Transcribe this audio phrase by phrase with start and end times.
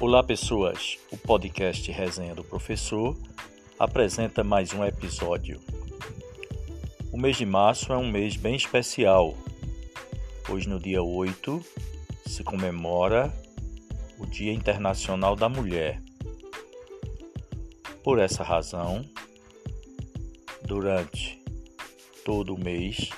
[0.00, 0.96] Olá, pessoas!
[1.10, 3.16] O podcast Resenha do Professor
[3.76, 5.58] apresenta mais um episódio.
[7.10, 9.36] O mês de março é um mês bem especial,
[10.46, 11.60] pois no dia 8
[12.26, 13.34] se comemora
[14.16, 16.00] o Dia Internacional da Mulher.
[18.04, 19.04] Por essa razão,
[20.64, 21.42] durante
[22.24, 23.10] todo o mês,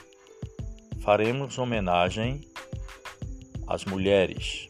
[1.02, 2.40] faremos homenagem
[3.66, 4.69] às mulheres.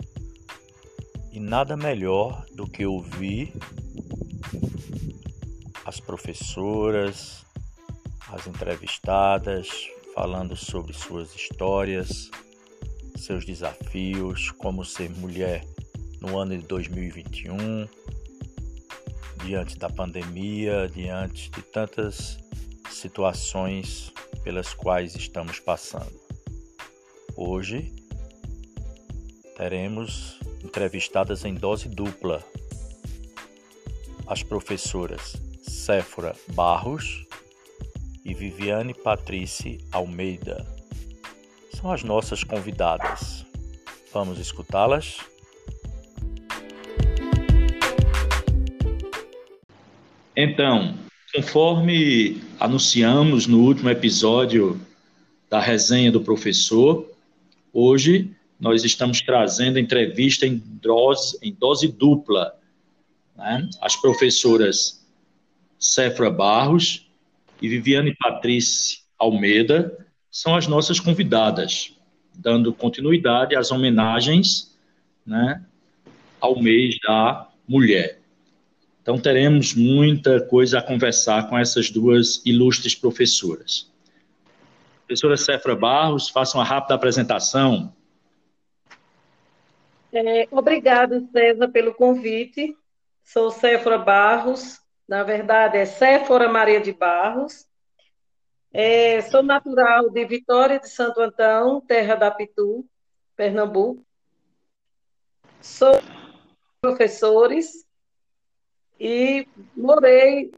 [1.32, 3.52] E nada melhor do que ouvir
[5.84, 7.46] as professoras,
[8.28, 9.68] as entrevistadas
[10.14, 12.30] falando sobre suas histórias,
[13.16, 15.64] seus desafios, como ser mulher
[16.20, 17.88] no ano de 2021,
[19.44, 22.38] diante da pandemia, diante de tantas
[22.90, 24.12] situações
[24.42, 26.20] pelas quais estamos passando.
[27.36, 27.99] Hoje
[29.60, 32.42] teremos entrevistadas em dose dupla
[34.26, 37.26] as professoras Séfora Barros
[38.24, 40.66] e Viviane Patrice Almeida.
[41.74, 43.44] São as nossas convidadas.
[44.14, 45.18] Vamos escutá-las?
[50.34, 50.96] Então,
[51.34, 54.80] conforme anunciamos no último episódio
[55.50, 57.06] da resenha do professor,
[57.74, 62.54] hoje nós estamos trazendo entrevista em dose, em dose dupla.
[63.34, 63.66] Né?
[63.80, 65.04] As professoras
[65.78, 67.10] Cefra Barros
[67.60, 71.96] e Viviane Patrícia Almeida são as nossas convidadas,
[72.36, 74.76] dando continuidade às homenagens
[75.26, 75.64] né,
[76.38, 78.20] ao mês da mulher.
[79.02, 83.90] Então, teremos muita coisa a conversar com essas duas ilustres professoras.
[85.06, 87.92] Professora Cefra Barros, faça uma rápida apresentação.
[90.12, 92.76] É, obrigada, César, pelo convite.
[93.22, 97.68] Sou Céfora Barros, na verdade é Céfora Maria de Barros.
[98.72, 102.84] É, sou natural de Vitória de Santo Antão, terra da Pitu,
[103.36, 104.04] Pernambuco.
[105.60, 106.00] Sou
[106.80, 107.84] professores
[108.98, 109.46] e
[109.76, 110.50] morei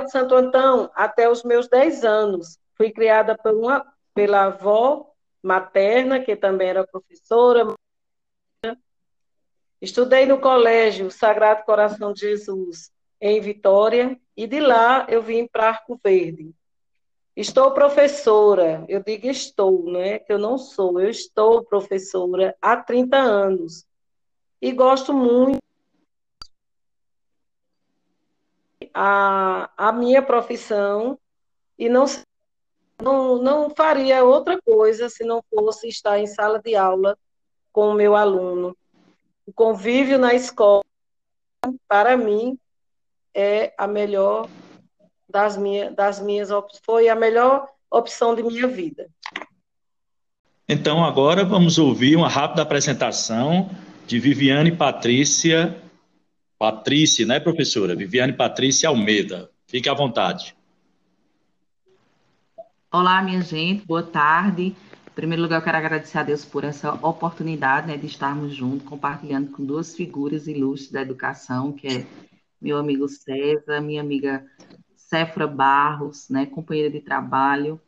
[0.00, 2.58] em Santo Antão até os meus 10 anos.
[2.76, 3.84] Fui criada por uma,
[4.14, 5.10] pela avó
[5.42, 7.77] materna, que também era professora.
[9.80, 12.90] Estudei no colégio Sagrado Coração de Jesus,
[13.20, 16.52] em Vitória, e de lá eu vim para Arco Verde.
[17.36, 22.76] Estou professora, eu digo estou, não é que eu não sou, eu estou professora há
[22.76, 23.86] 30 anos.
[24.60, 25.62] E gosto muito
[28.92, 31.16] a, a minha profissão
[31.78, 32.04] e não,
[33.00, 37.16] não, não faria outra coisa se não fosse estar em sala de aula
[37.72, 38.76] com o meu aluno.
[39.48, 40.84] O convívio na escola,
[41.88, 42.58] para mim,
[43.34, 44.46] é a melhor
[45.26, 49.08] das, minha, das minhas opções, foi a melhor opção de minha vida.
[50.68, 53.70] Então, agora vamos ouvir uma rápida apresentação
[54.06, 55.82] de Viviane Patrícia
[56.58, 57.96] Patrícia, né, professora?
[57.96, 59.50] Viviane Patrícia Almeida.
[59.66, 60.54] Fique à vontade.
[62.92, 64.76] Olá, minha gente, boa tarde.
[65.18, 69.50] Primeiro lugar, eu quero agradecer a Deus por essa oportunidade né, de estarmos juntos, compartilhando
[69.50, 72.06] com duas figuras ilustres da educação, que é
[72.62, 74.46] meu amigo César, minha amiga
[74.94, 77.80] Cefra Barros, né, companheira de trabalho,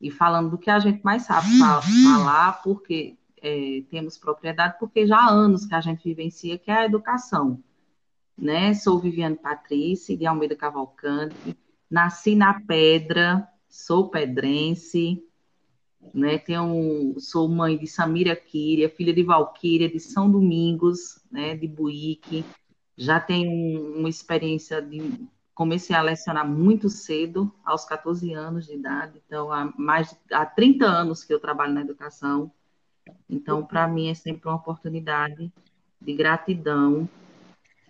[0.00, 5.18] e falando do que a gente mais sabe falar, porque é, temos propriedade, porque já
[5.18, 7.62] há anos que a gente vivencia, que é a educação
[8.34, 8.72] né?
[8.72, 11.54] Sou Viviane Patrícia de Almeida Cavalcante,
[11.90, 15.22] nasci na Pedra, sou pedrense,
[16.14, 16.38] né?
[16.38, 21.56] Tenho, sou mãe de Samira Quíria, filha de Valquíria, de São Domingos, né?
[21.56, 22.44] De Buíque.
[22.96, 25.28] Já tenho uma experiência de
[25.58, 30.86] comecei a lecionar muito cedo, aos 14 anos de idade, então há mais há 30
[30.86, 32.52] anos que eu trabalho na educação.
[33.28, 35.52] Então, para mim é sempre uma oportunidade
[36.00, 37.08] de gratidão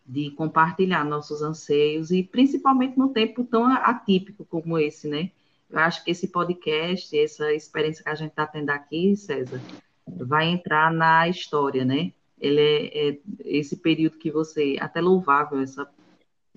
[0.07, 5.31] de compartilhar nossos anseios e principalmente no tempo tão atípico como esse, né?
[5.71, 9.61] Eu acho que esse podcast, essa experiência que a gente está tendo aqui, César,
[10.07, 12.13] vai entrar na história, né?
[12.41, 15.89] Ele é, é, esse período que você, até louvável essa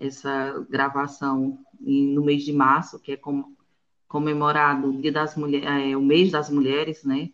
[0.02, 3.54] essa gravação no mês de março, que é com,
[4.08, 7.30] comemorado o Dia das Mulheres, é, o mês das mulheres, né?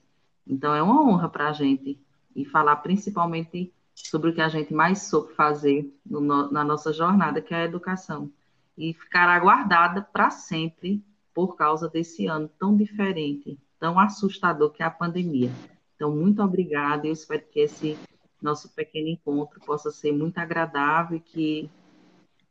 [0.45, 1.97] Então é uma honra para a gente
[2.35, 7.41] e falar principalmente sobre o que a gente mais soube fazer no, na nossa jornada,
[7.41, 8.29] que é a educação.
[8.77, 11.03] E ficará guardada para sempre
[11.37, 15.51] por causa desse ano tão diferente, tão assustador que é a pandemia.
[15.95, 17.95] Então, muito obrigada e eu espero que esse
[18.41, 21.69] nosso pequeno encontro possa ser muito agradável e que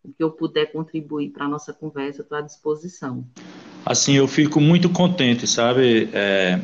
[0.04, 3.26] o que eu puder contribuir para a nossa conversa, estou à disposição.
[3.84, 6.08] Assim, eu fico muito contente, sabe?
[6.12, 6.60] É,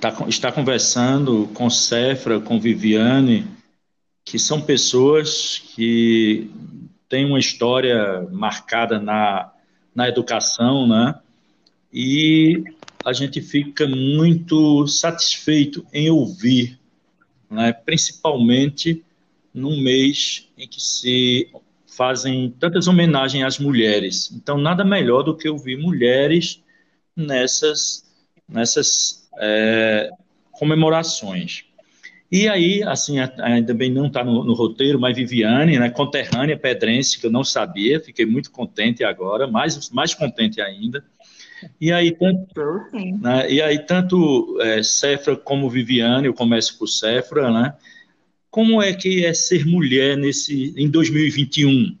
[0.00, 3.48] tá, estar conversando com Cefra, com Viviane,
[4.24, 6.48] que são pessoas que
[7.08, 9.55] têm uma história marcada na,
[9.96, 11.18] na educação, né?
[11.90, 12.62] E
[13.02, 16.78] a gente fica muito satisfeito em ouvir,
[17.50, 17.72] né?
[17.72, 19.02] principalmente
[19.54, 21.48] num mês em que se
[21.86, 24.30] fazem tantas homenagens às mulheres.
[24.32, 26.62] Então, nada melhor do que ouvir mulheres
[27.16, 28.04] nessas,
[28.46, 30.10] nessas é,
[30.52, 31.64] comemorações.
[32.30, 37.20] E aí, assim, ainda bem não está no, no, roteiro, mas Viviane, né, conterrânea pedrense,
[37.20, 41.04] que eu não sabia, fiquei muito contente agora, mais, mais contente ainda.
[41.80, 42.52] E aí, tanto,
[43.20, 47.74] né, e aí, tanto é, Cefra como Viviane, eu começo por Cefra, né,
[48.56, 51.94] como é que é ser mulher nesse em 2021?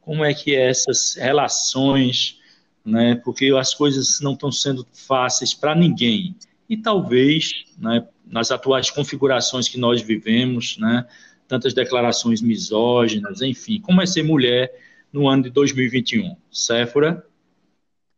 [0.00, 2.38] Como é que é essas relações,
[2.84, 3.16] né?
[3.24, 6.36] Porque as coisas não estão sendo fáceis para ninguém.
[6.68, 11.06] E talvez, né, nas atuais configurações que nós vivemos, né,
[11.46, 14.72] tantas declarações misóginas, enfim, como é ser mulher
[15.12, 16.36] no ano de 2021?
[16.50, 17.26] Séfora?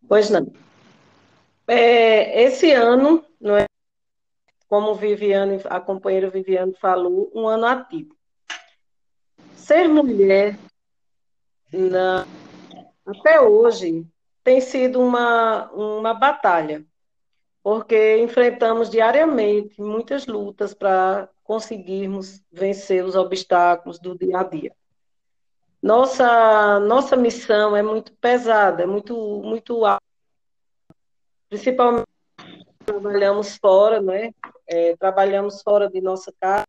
[0.09, 0.53] Pois não.
[1.69, 3.67] É, esse ano, não é,
[4.67, 8.17] como Viviane, a companheira Viviane falou, um ano atípico.
[9.55, 10.59] Ser mulher,
[11.73, 12.27] na,
[13.07, 14.05] até hoje,
[14.43, 16.85] tem sido uma, uma batalha,
[17.63, 24.73] porque enfrentamos diariamente muitas lutas para conseguirmos vencer os obstáculos do dia a dia.
[25.83, 30.05] Nossa, nossa missão é muito pesada, é muito, muito alta,
[31.49, 32.07] principalmente
[32.85, 34.33] trabalhamos fora, né?
[34.67, 36.67] É, trabalhamos fora de nossa casa.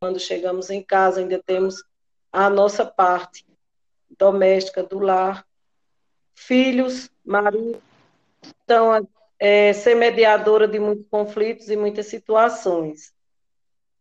[0.00, 1.82] Quando chegamos em casa, ainda temos
[2.30, 3.46] a nossa parte
[4.18, 5.46] doméstica do lar,
[6.34, 7.82] filhos, marido.
[8.62, 8.92] Então,
[9.38, 13.12] é, ser mediadora de muitos conflitos e muitas situações.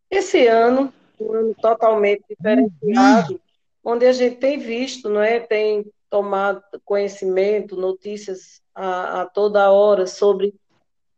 [0.09, 3.41] Esse ano, um ano totalmente diferenciado,
[3.83, 10.07] onde a gente tem visto, não é, tem tomado conhecimento, notícias a, a toda hora
[10.07, 10.53] sobre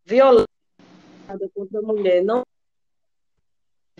[0.03, 0.47] violência
[1.53, 2.23] contra a mulher.
[2.23, 2.43] Não,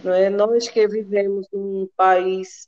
[0.03, 2.67] não é nós que vivemos num país,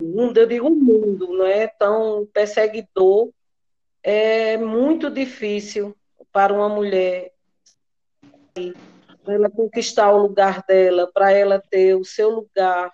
[0.00, 3.30] um, eu digo mundo, não é tão perseguidor,
[4.02, 5.96] é muito difícil
[6.32, 7.32] para uma mulher
[9.28, 12.90] para ela conquistar o lugar dela, para ela ter o seu lugar,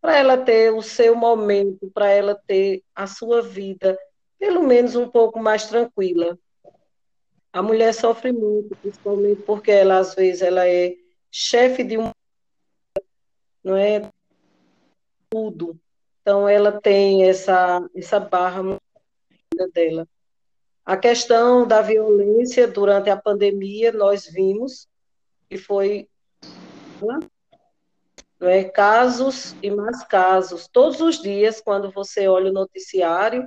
[0.00, 3.98] para ela ter o seu momento, para ela ter a sua vida,
[4.38, 6.38] pelo menos um pouco mais tranquila.
[7.52, 10.94] A mulher sofre muito, principalmente porque ela, às vezes, ela é
[11.30, 12.10] chefe de um.
[13.64, 14.10] Não é
[15.30, 15.78] tudo.
[16.20, 18.62] Então, ela tem essa, essa barra
[19.72, 20.06] dela.
[20.88, 24.88] A questão da violência durante a pandemia, nós vimos,
[25.50, 26.08] e foi
[28.40, 30.66] é, casos e mais casos.
[30.66, 33.46] Todos os dias, quando você olha o noticiário,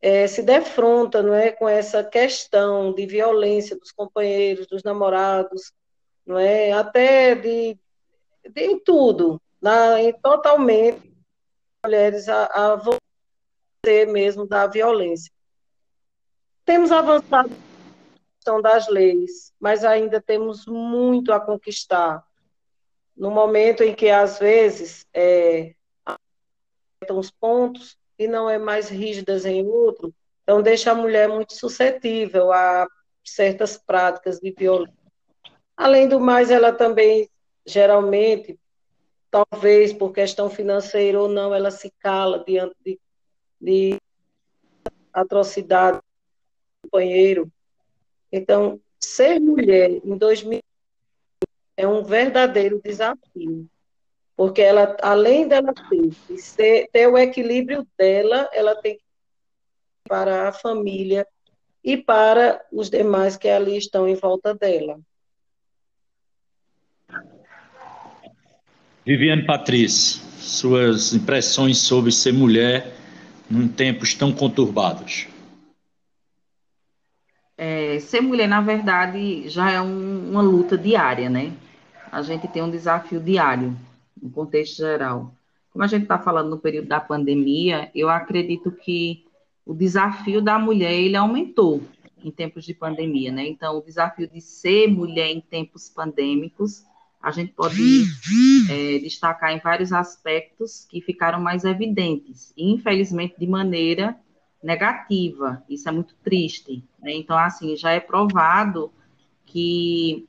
[0.00, 5.74] é, se defronta não é, com essa questão de violência dos companheiros, dos namorados,
[6.24, 7.78] não é, até de,
[8.48, 11.14] de em tudo, na, em totalmente
[11.84, 15.30] mulheres a, a você mesmo da violência.
[16.64, 17.56] Temos avançado na
[18.36, 22.24] questão das leis, mas ainda temos muito a conquistar.
[23.16, 25.74] No momento em que, às vezes, é,
[27.10, 32.52] os pontos e não é mais rígidas em outro, então deixa a mulher muito suscetível
[32.52, 32.86] a
[33.24, 34.96] certas práticas de violência.
[35.76, 37.28] Além do mais, ela também,
[37.66, 38.58] geralmente,
[39.30, 43.00] talvez por questão financeira ou não, ela se cala diante de,
[43.60, 44.00] de
[45.12, 46.11] atrocidade do
[46.82, 47.50] companheiro.
[48.30, 50.60] Então, ser mulher em 2000
[51.76, 53.68] é um verdadeiro desafio
[54.36, 59.02] porque ela, além dela ter, ser, ter o equilíbrio dela, ela tem que
[60.08, 61.26] para a família
[61.84, 64.98] e para os demais que ali estão em volta dela.
[69.04, 72.92] Viviane Patrícia, suas impressões sobre ser mulher
[73.50, 75.28] em tempos tão conturbados.
[77.64, 81.52] É, ser mulher, na verdade, já é um, uma luta diária, né?
[82.10, 83.76] A gente tem um desafio diário
[84.20, 85.32] no contexto geral.
[85.70, 89.24] Como a gente está falando no período da pandemia, eu acredito que
[89.64, 91.80] o desafio da mulher ele aumentou
[92.24, 93.46] em tempos de pandemia, né?
[93.46, 96.84] Então, o desafio de ser mulher em tempos pandêmicos
[97.22, 98.02] a gente pode
[98.68, 104.16] é, destacar em vários aspectos que ficaram mais evidentes, e infelizmente de maneira
[104.62, 105.62] negativa.
[105.68, 106.84] Isso é muito triste.
[107.00, 107.14] Né?
[107.14, 108.92] Então, assim, já é provado
[109.44, 110.28] que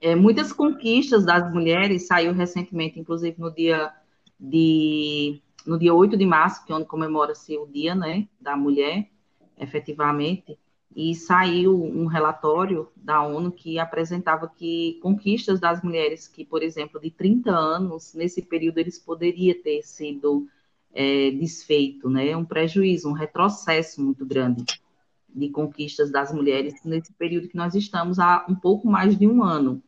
[0.00, 3.92] é, muitas conquistas das mulheres saiu recentemente, inclusive no dia
[4.38, 9.10] de no dia 8 de março, que é onde comemora-se o dia né, da mulher,
[9.58, 10.58] efetivamente,
[10.96, 17.00] e saiu um relatório da ONU que apresentava que conquistas das mulheres que, por exemplo,
[17.00, 20.48] de 30 anos, nesse período eles poderiam ter sido
[20.92, 22.36] é, desfeito, né?
[22.36, 24.64] Um prejuízo, um retrocesso muito grande
[25.32, 29.42] de conquistas das mulheres nesse período que nós estamos há um pouco mais de um
[29.44, 29.82] ano,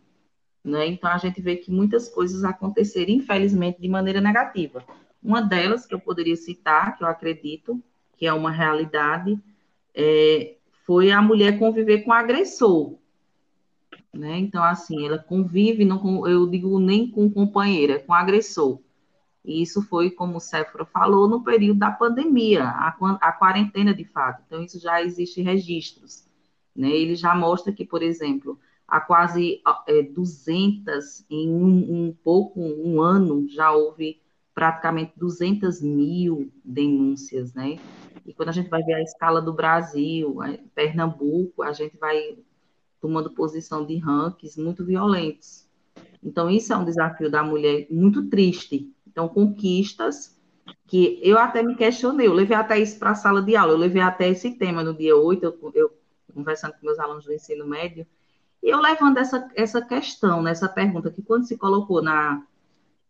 [0.64, 0.86] né?
[0.86, 4.84] Então a gente vê que muitas coisas aconteceram, infelizmente, de maneira negativa.
[5.22, 7.82] Uma delas que eu poderia citar, que eu acredito
[8.16, 9.36] que é uma realidade,
[9.94, 10.54] é,
[10.86, 12.94] foi a mulher conviver com o agressor.
[14.12, 14.38] Né?
[14.38, 18.78] Então, assim, ela convive, não, eu digo nem com companheira, com agressor.
[19.44, 24.04] E isso foi, como o Séfora falou, no período da pandemia, a, a quarentena de
[24.04, 24.42] fato.
[24.46, 26.24] Então, isso já existe registros.
[26.74, 26.90] Né?
[26.90, 33.00] Ele já mostra que, por exemplo, há quase é, 200, em um, um, pouco, um
[33.00, 34.20] ano, já houve
[34.54, 37.78] praticamente 200 mil denúncias, né?
[38.24, 40.36] E quando a gente vai ver a escala do Brasil,
[40.74, 42.36] Pernambuco, a gente vai
[43.00, 45.66] tomando posição de rankings muito violentos.
[46.22, 48.92] Então, isso é um desafio da mulher muito triste.
[49.12, 50.36] Então, conquistas
[50.86, 53.78] que eu até me questionei, eu levei até isso para a sala de aula, eu
[53.78, 55.90] levei até esse tema no dia 8, eu, eu
[56.34, 58.06] conversando com meus alunos do ensino médio,
[58.62, 62.42] e eu levando essa, essa questão, né, pergunta, que quando se colocou na,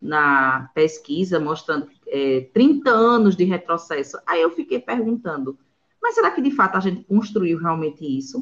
[0.00, 4.18] na pesquisa mostrando é, 30 anos de retrocesso.
[4.26, 5.56] Aí eu fiquei perguntando,
[6.02, 8.40] mas será que de fato a gente construiu realmente isso?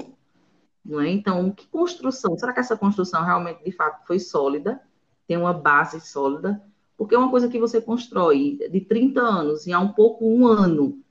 [0.83, 1.11] Não é?
[1.11, 2.39] Então, que construção?
[2.39, 4.81] Será que essa construção realmente de fato foi sólida?
[5.27, 6.63] Tem uma base sólida?
[7.01, 10.47] Porque é uma coisa que você constrói de 30 anos e há um pouco um
[10.47, 11.03] ano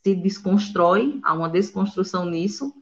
[0.00, 2.72] se desconstrói, há uma desconstrução nisso.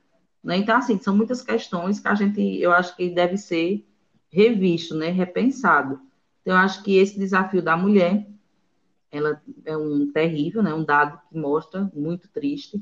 [0.44, 0.58] Né?
[0.58, 3.88] Então, assim, são muitas questões que a gente, eu acho que deve ser
[4.30, 5.08] revisto, né?
[5.08, 5.98] repensado.
[6.42, 8.28] Então, eu acho que esse desafio da mulher,
[9.10, 10.74] ela é um terrível, né?
[10.74, 12.78] Um dado que mostra muito triste.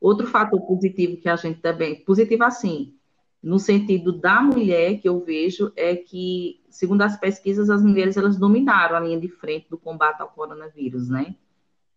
[0.00, 2.94] Outro fator positivo que a gente também, positivo assim,
[3.42, 8.36] no sentido da mulher que eu vejo é que, segundo as pesquisas, as mulheres elas
[8.36, 11.36] dominaram a linha de frente do combate ao coronavírus, né?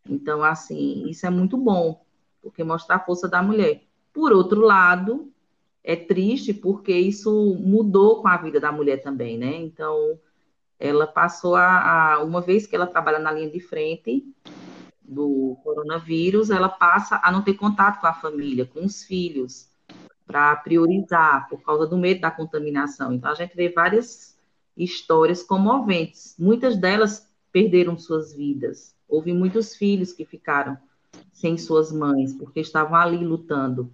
[0.08, 2.04] Então, assim, isso é muito bom,
[2.42, 3.84] porque mostra a força da mulher.
[4.14, 5.32] Por outro lado,
[5.84, 9.56] é triste porque isso mudou com a vida da mulher também, né?
[9.56, 10.20] Então,
[10.80, 14.26] ela passou a, a, uma vez que ela trabalha na linha de frente
[15.02, 19.71] do coronavírus, ela passa a não ter contato com a família, com os filhos,
[20.32, 23.12] para priorizar por causa do medo da contaminação.
[23.12, 24.38] Então a gente vê várias
[24.78, 26.36] histórias comoventes.
[26.40, 28.96] Muitas delas perderam suas vidas.
[29.10, 30.78] Houve muitos filhos que ficaram
[31.34, 33.92] sem suas mães porque estavam ali lutando,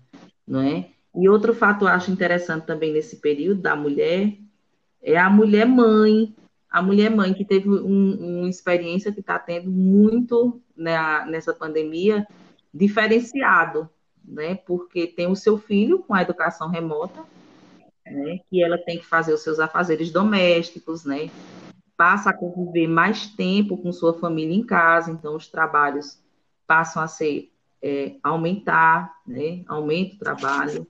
[0.48, 0.90] não é?
[1.16, 4.38] E outro fato eu acho interessante também nesse período da mulher
[5.02, 6.36] é a mulher mãe
[6.70, 12.28] a mulher mãe que teve um, uma experiência que está tendo muito né, nessa pandemia
[12.74, 13.90] diferenciado,
[14.28, 14.56] né?
[14.56, 17.24] Porque tem o seu filho com a educação remota,
[18.06, 18.40] né?
[18.50, 21.30] Que ela tem que fazer os seus afazeres domésticos, né?
[21.96, 26.22] Passa a conviver mais tempo com sua família em casa, então os trabalhos
[26.68, 29.64] passam a ser é, aumentar, né?
[29.68, 30.88] Aumenta o trabalho.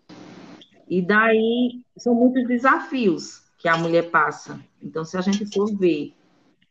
[0.90, 4.60] E daí são muitos desafios que a mulher passa.
[4.82, 6.14] Então, se a gente for ver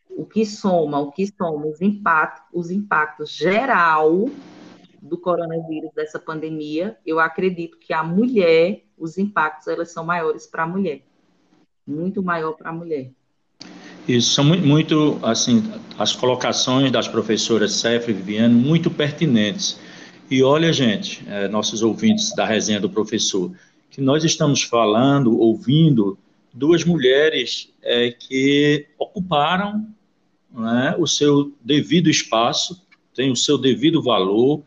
[0.09, 4.27] o que soma, o que soma os impactos, os impactos geral
[5.07, 10.65] do coronavírus, dessa pandemia, eu acredito que a mulher, os impactos, elas são maiores para
[10.65, 11.03] a mulher.
[11.87, 13.11] Muito maior para a mulher.
[14.07, 15.63] Isso, são muito, muito, assim,
[15.99, 19.81] as colocações das professoras Cefra e Viviane, muito pertinentes.
[20.31, 23.53] E olha, gente, é, nossos ouvintes da resenha do professor,
[23.91, 26.19] que nós estamos falando, ouvindo
[26.53, 29.87] duas mulheres é, que ocuparam
[30.53, 34.63] né, o seu devido espaço, tem o seu devido valor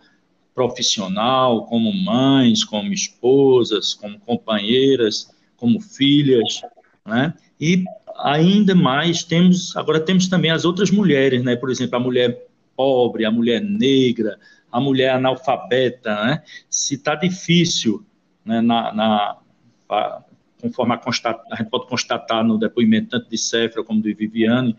[0.60, 6.62] profissional, como mães, como esposas, como companheiras, como filhas,
[7.06, 7.34] né?
[7.62, 7.86] E
[8.18, 11.56] ainda mais temos, agora temos também as outras mulheres, né?
[11.56, 14.38] Por exemplo, a mulher pobre, a mulher negra,
[14.70, 16.44] a mulher analfabeta, né?
[16.70, 18.06] Se está difícil
[18.44, 19.38] né, na, na
[20.62, 24.76] conforme a, constat, a gente pode constatar no depoimento tanto de Cefra como de Viviane,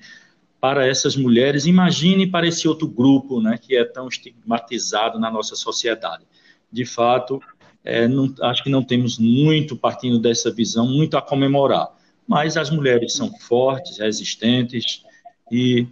[0.60, 5.56] para essas mulheres, imagine para esse outro grupo, né, que é tão estigmatizado na nossa
[5.56, 6.24] sociedade.
[6.70, 7.40] De fato,
[7.82, 11.88] é, não, acho que não temos muito, partindo dessa visão, muito a comemorar.
[12.28, 15.02] mas as mulheres são fortes, resistentes
[15.50, 15.86] e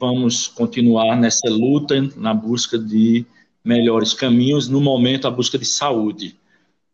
[0.00, 3.24] vamos continuar nessa luta na busca de
[3.62, 6.36] melhores caminhos, no momento a busca de saúde,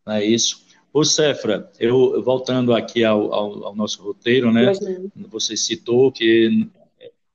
[0.05, 0.63] não é isso?
[0.93, 4.73] Ô, Cefra, eu voltando aqui ao, ao, ao nosso roteiro, né?
[5.31, 6.69] Você citou que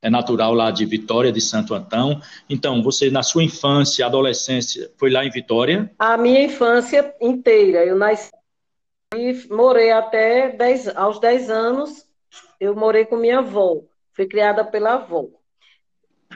[0.00, 2.20] é natural lá de Vitória, de Santo Antão.
[2.48, 5.90] Então, você, na sua infância, adolescência, foi lá em Vitória?
[5.98, 7.84] A minha infância inteira.
[7.84, 8.30] Eu nasci
[9.14, 12.06] e morei até 10, aos 10 anos.
[12.60, 13.82] Eu morei com minha avó.
[14.12, 15.26] Fui criada pela avó.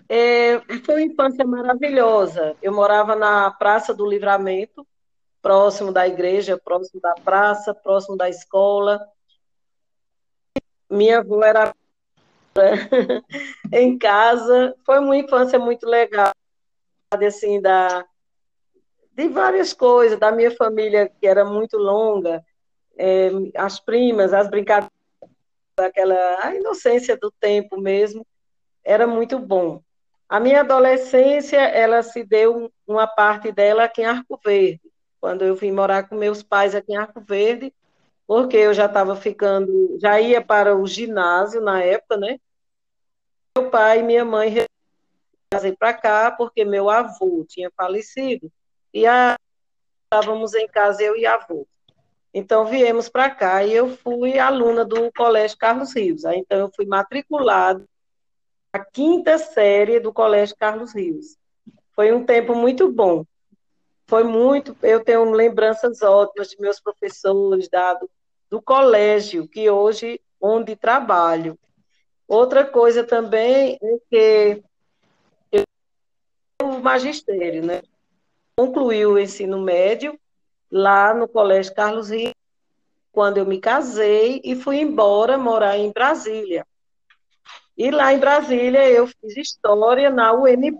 [0.08, 2.56] É, foi uma infância maravilhosa.
[2.62, 4.86] Eu morava na Praça do Livramento,
[5.40, 9.00] próximo da igreja, próximo da praça, próximo da escola.
[10.90, 11.74] Minha avó era
[13.72, 14.74] em casa.
[14.84, 16.32] Foi uma infância muito legal,
[17.10, 18.04] assim, da,
[19.14, 22.44] de várias coisas, da minha família, que era muito longa,
[22.96, 24.90] é, as primas, as brincadeiras,
[25.78, 28.26] aquela a inocência do tempo mesmo,
[28.84, 29.82] era muito bom.
[30.28, 34.80] A minha adolescência, ela se deu uma parte dela aqui em Arco Verde,
[35.20, 37.72] quando eu vim morar com meus pais aqui em Arco Verde,
[38.32, 42.38] porque eu já estava ficando, já ia para o ginásio na época, né?
[43.54, 44.64] Meu pai e minha mãe
[45.50, 48.50] trazer para cá porque meu avô tinha falecido
[48.90, 49.36] e a,
[50.04, 51.68] estávamos em casa eu e avô.
[52.32, 56.24] Então viemos para cá e eu fui aluna do Colégio Carlos Rios.
[56.24, 57.86] Aí, então eu fui matriculado
[58.72, 61.36] a quinta série do Colégio Carlos Rios.
[61.94, 63.26] Foi um tempo muito bom.
[64.06, 68.21] Foi muito, eu tenho lembranças ótimas de meus professores, dado do
[68.60, 71.58] colégio, que hoje onde trabalho.
[72.26, 74.62] Outra coisa também é que
[75.52, 75.64] eu,
[76.62, 77.82] o magistério, né?
[78.56, 80.18] Concluiu o ensino médio
[80.70, 82.34] lá no Colégio Carlos Rios,
[83.12, 86.66] quando eu me casei e fui embora morar em Brasília.
[87.76, 90.78] E lá em Brasília eu fiz história na UNB.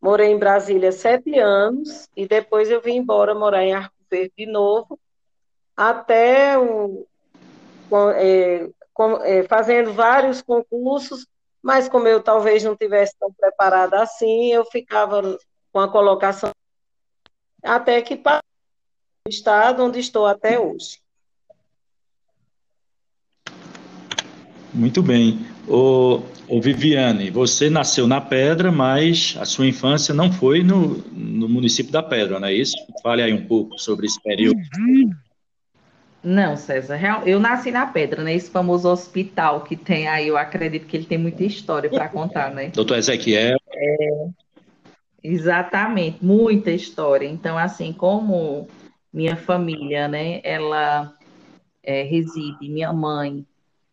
[0.00, 4.46] Morei em Brasília sete anos e depois eu vim embora morar em Arco Verde de
[4.46, 4.98] novo,
[5.76, 7.06] até o,
[8.16, 11.26] é, com, é, fazendo vários concursos,
[11.62, 15.38] mas como eu talvez não tivesse tão preparada assim, eu ficava
[15.72, 16.50] com a colocação
[17.62, 18.40] até que para
[19.26, 21.00] o estado onde estou até hoje.
[24.74, 25.46] Muito bem.
[25.68, 31.48] O, o, Viviane, você nasceu na Pedra, mas a sua infância não foi no, no
[31.48, 32.74] município da Pedra, não é isso?
[33.02, 34.58] Fale aí um pouco sobre esse período.
[36.22, 38.34] Não, César, eu nasci na Pedra, né?
[38.34, 42.54] Esse famoso hospital que tem aí, eu acredito que ele tem muita história para contar,
[42.54, 42.68] né?
[42.68, 43.58] Doutor Ezequiel.
[43.74, 44.28] É,
[45.22, 47.26] exatamente, muita história.
[47.26, 48.68] Então, assim, como
[49.12, 50.40] minha família, né?
[50.44, 51.12] Ela
[51.82, 53.44] é, reside, minha mãe,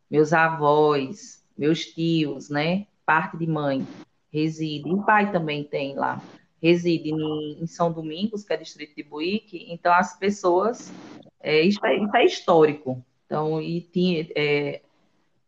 [0.10, 2.86] meus avós, meus tios, né?
[3.06, 3.86] Parte de mãe
[4.32, 6.22] reside, o pai também tem lá,
[6.62, 10.92] reside em, São Domingos, que é distrito de Buíque, então as pessoas,
[11.42, 13.04] é, isso, é, isso, é, histórico.
[13.26, 14.82] Então, e tinha é,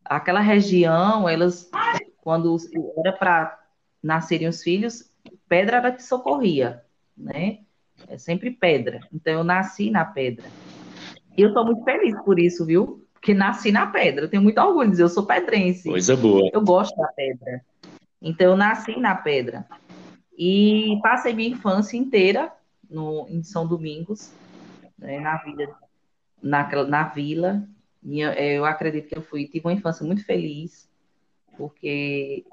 [0.06, 1.70] aquela região, elas,
[2.22, 2.58] quando
[2.98, 3.60] era para
[4.02, 5.10] nascerem os filhos,
[5.48, 6.84] pedra era que socorria,
[7.18, 7.60] né?
[8.08, 9.00] É sempre pedra.
[9.14, 10.46] Então, eu nasci na pedra.
[11.38, 13.02] E eu estou muito feliz por isso, viu?
[13.22, 14.26] que nasci na pedra.
[14.26, 15.88] Eu tenho muito orgulho de dizer, eu sou pedrense.
[15.88, 16.50] Coisa boa.
[16.52, 17.62] Eu gosto da pedra.
[18.22, 19.66] Então, eu nasci na pedra.
[20.36, 22.52] E passei minha infância inteira
[22.90, 24.34] no, em São Domingos,
[25.02, 25.76] né, na, vida,
[26.42, 27.68] na, na vila.
[28.02, 30.90] Minha, é, eu acredito que eu fui, tive uma infância muito feliz,
[31.58, 32.46] porque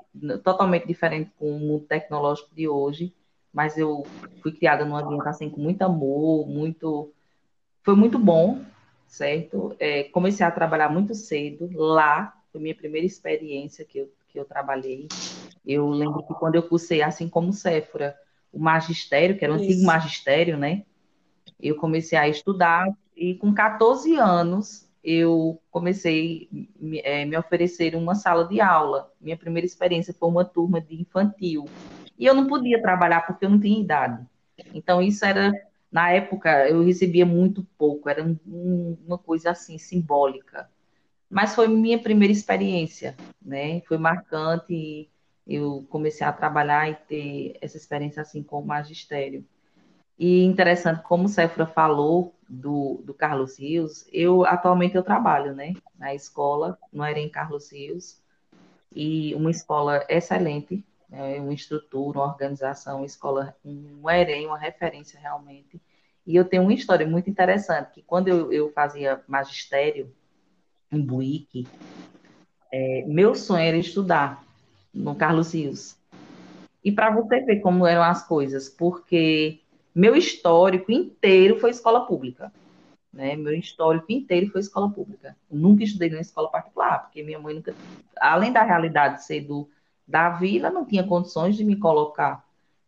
[0.42, 3.14] totalmente diferente com o mundo tecnológico de hoje,
[3.52, 4.04] mas eu
[4.42, 7.12] fui criada num ambiente assim com muito amor, muito
[7.82, 8.60] foi muito bom
[9.08, 9.74] certo?
[9.80, 14.44] É, comecei a trabalhar muito cedo lá, foi minha primeira experiência que eu, que eu
[14.44, 15.08] trabalhei.
[15.66, 18.14] Eu lembro que quando eu cursei, assim como Séfora,
[18.52, 19.64] o magistério, que era o Isso.
[19.64, 20.84] antigo magistério, né?
[21.60, 26.48] Eu comecei a estudar e com 14 anos eu comecei
[27.02, 29.12] é, me oferecer uma sala de aula.
[29.20, 31.66] Minha primeira experiência foi uma turma de infantil.
[32.18, 34.26] E eu não podia trabalhar porque eu não tinha idade.
[34.74, 35.52] Então, isso era
[35.90, 40.68] na época eu recebia muito pouco, era um, uma coisa assim simbólica.
[41.30, 43.80] Mas foi minha primeira experiência, né?
[43.82, 45.08] Foi marcante e
[45.46, 49.44] eu comecei a trabalhar e ter essa experiência assim com o magistério.
[50.18, 55.74] E interessante, como o Cefra falou do, do Carlos Rios, eu atualmente eu trabalho, né?
[55.96, 58.20] Na escola, no em Carlos Rios,
[58.92, 65.20] e uma escola excelente, é uma estrutura, uma organização, uma escola, um EREM, uma referência
[65.20, 65.80] realmente.
[66.26, 70.12] E eu tenho uma história muito interessante, que quando eu, eu fazia magistério,
[70.90, 71.68] em Buíque,
[72.72, 74.42] é, meu sonho era estudar
[74.92, 75.96] no Carlos Rios.
[76.82, 79.60] E para você ver como eram as coisas, porque
[79.98, 82.52] meu histórico inteiro foi escola pública.
[83.12, 83.34] Né?
[83.34, 85.36] Meu histórico inteiro foi escola pública.
[85.50, 87.74] Eu nunca estudei na escola particular, porque minha mãe nunca,
[88.20, 89.68] além da realidade de ser do,
[90.06, 92.44] da vila, não tinha condições de me colocar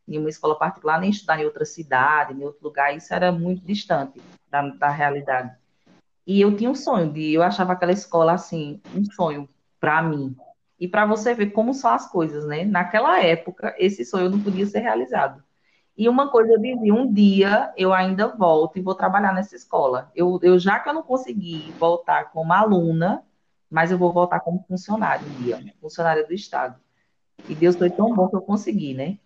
[0.06, 2.96] em uma escola particular, nem estudar em outra cidade, em outro lugar.
[2.96, 5.52] Isso era muito distante da, da realidade.
[6.24, 9.48] E eu tinha um sonho de, eu achava aquela escola assim, um sonho
[9.80, 10.36] para mim.
[10.78, 12.64] E para você ver como são as coisas, né?
[12.64, 15.42] Naquela época, esse sonho não podia ser realizado.
[16.00, 20.10] E uma coisa eu dizia, um dia eu ainda volto e vou trabalhar nessa escola.
[20.16, 23.22] Eu, eu já que eu não consegui voltar como aluna,
[23.70, 26.80] mas eu vou voltar como funcionário um dia, funcionária do Estado.
[27.46, 29.18] E Deus foi tão bom que eu consegui, né?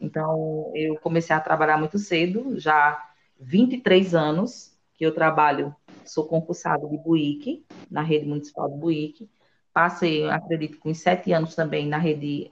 [0.00, 5.72] Então, eu comecei a trabalhar muito cedo, já 23 anos que eu trabalho,
[6.04, 9.30] sou concursada de Buíque, na rede municipal de Buíque.
[9.72, 12.50] Passei, acredito, com sete anos também na rede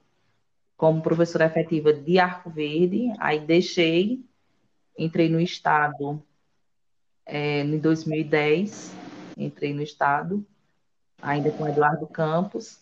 [0.78, 4.24] como professora efetiva de Arco Verde, aí deixei,
[4.96, 6.22] entrei no Estado
[7.26, 8.94] é, em 2010,
[9.36, 10.46] entrei no Estado,
[11.20, 12.78] ainda com Eduardo Campos,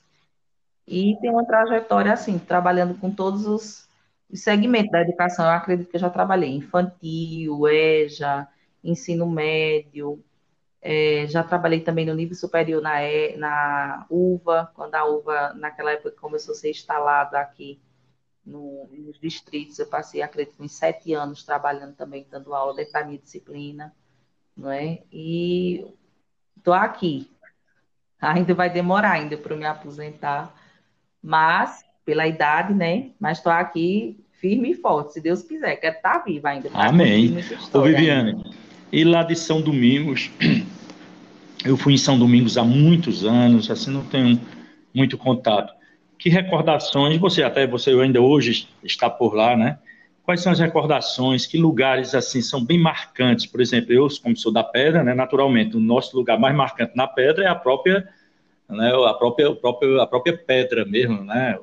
[0.86, 3.88] e tem uma trajetória assim, trabalhando com todos os,
[4.30, 5.46] os segmentos da educação.
[5.46, 8.46] Eu acredito que eu já trabalhei infantil, EJA,
[8.84, 10.22] ensino médio,
[10.82, 13.00] é, já trabalhei também no nível superior na,
[13.38, 17.80] na UVA, quando a UVA, naquela época, começou a ser instalada aqui
[18.46, 19.78] no, nos distritos.
[19.78, 23.92] Eu passei, acredito, uns sete anos trabalhando também, dando aula dentro da minha disciplina,
[24.56, 25.00] não é?
[25.12, 25.84] E
[26.56, 27.30] estou aqui.
[28.20, 30.54] Ainda vai demorar ainda para me aposentar,
[31.22, 33.10] mas pela idade, né?
[33.20, 35.76] Mas estou aqui firme e forte, se Deus quiser.
[35.76, 36.70] Quero estar viva ainda.
[36.72, 37.36] Amém.
[37.72, 38.42] Ô, Viviane,
[38.92, 40.30] e lá de São Domingos,
[41.64, 44.40] eu fui em São Domingos há muitos anos, assim não tenho
[44.94, 45.75] muito contato.
[46.26, 49.78] Que recordações, você até você ainda hoje está por lá, né?
[50.24, 51.46] Quais são as recordações?
[51.46, 53.46] Que lugares assim são bem marcantes?
[53.46, 57.06] Por exemplo, eu, como sou da Pedra, né, naturalmente, o nosso lugar mais marcante na
[57.06, 58.08] Pedra é a própria,
[58.68, 61.60] né, a própria, a própria, a própria pedra mesmo, né?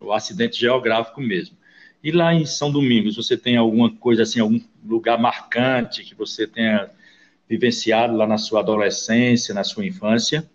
[0.00, 1.58] O acidente geográfico mesmo.
[2.02, 6.46] E lá em São Domingos, você tem alguma coisa assim, algum lugar marcante que você
[6.46, 6.88] tenha
[7.46, 10.48] vivenciado lá na sua adolescência, na sua infância?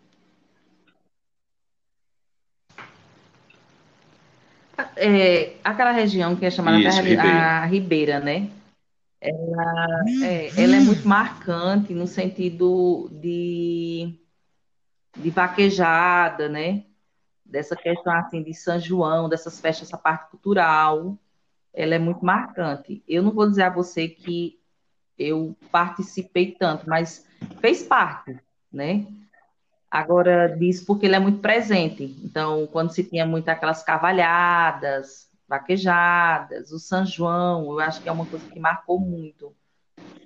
[4.95, 6.87] É, aquela região que é chamada Isso,
[7.19, 8.49] a Ribeira, né?
[9.19, 14.13] Ela é, ela é muito marcante no sentido de,
[15.17, 16.83] de vaquejada, né?
[17.45, 21.17] Dessa questão assim de São João, dessas festas, essa parte cultural,
[21.73, 23.01] ela é muito marcante.
[23.07, 24.59] Eu não vou dizer a você que
[25.17, 27.25] eu participei tanto, mas
[27.61, 28.37] fez parte,
[28.71, 29.05] né?
[29.93, 32.19] Agora, diz porque ele é muito presente.
[32.23, 38.11] Então, quando se tinha muito aquelas cavalhadas, vaquejadas, o São João, eu acho que é
[38.11, 39.55] uma coisa que marcou muito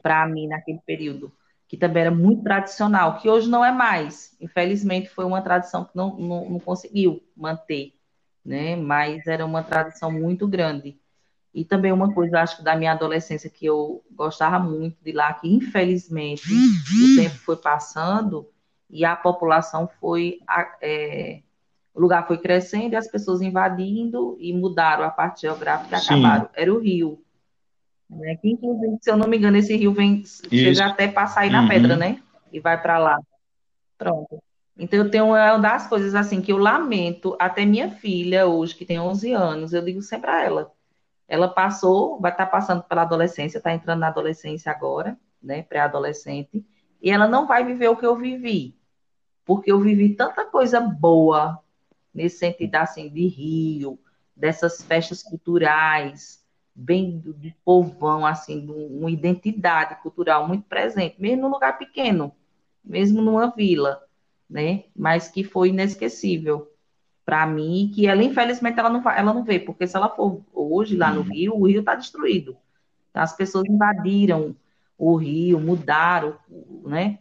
[0.01, 1.33] para mim naquele período,
[1.67, 4.37] que também era muito tradicional, que hoje não é mais.
[4.39, 7.91] Infelizmente, foi uma tradição que não, não, não conseguiu manter,
[8.45, 8.77] né?
[8.77, 10.97] Mas era uma tradição muito grande.
[11.53, 15.33] E também uma coisa, acho que da minha adolescência, que eu gostava muito de lá,
[15.33, 18.47] que infelizmente o tempo foi passando
[18.89, 20.39] e a população foi.
[20.81, 21.41] É,
[21.93, 26.49] o lugar foi crescendo e as pessoas invadindo e mudaram a parte geográfica e acabaram.
[26.53, 27.19] Era o rio.
[28.07, 28.35] Né?
[28.35, 31.63] Que, inclusive, se eu não me engano, esse rio vem, chega até passar aí na
[31.63, 31.67] uhum.
[31.67, 32.21] pedra, né?
[32.53, 33.19] E vai para lá.
[33.97, 34.41] Pronto.
[34.77, 38.75] Então, eu tenho é uma das coisas assim que eu lamento, até minha filha, hoje,
[38.75, 40.71] que tem 11 anos, eu digo sempre a ela.
[41.27, 45.63] Ela passou, vai estar tá passando pela adolescência, está entrando na adolescência agora, né?
[45.63, 46.63] Pré-adolescente,
[47.01, 48.76] e ela não vai viver o que eu vivi
[49.47, 51.63] porque eu vivi tanta coisa boa
[52.13, 53.97] nesse sentido assim de Rio,
[54.35, 56.43] dessas festas culturais,
[56.75, 62.31] bem de povão, assim, de uma identidade cultural muito presente, mesmo num lugar pequeno,
[62.83, 64.03] mesmo numa vila,
[64.49, 64.83] né?
[64.93, 66.69] Mas que foi inesquecível
[67.25, 70.97] para mim, que ela infelizmente ela não ela não vê, porque se ela for hoje
[70.97, 71.27] lá no uhum.
[71.27, 72.57] Rio, o Rio está destruído.
[73.13, 74.55] As pessoas invadiram
[74.97, 76.37] o Rio, mudaram,
[76.83, 77.19] né?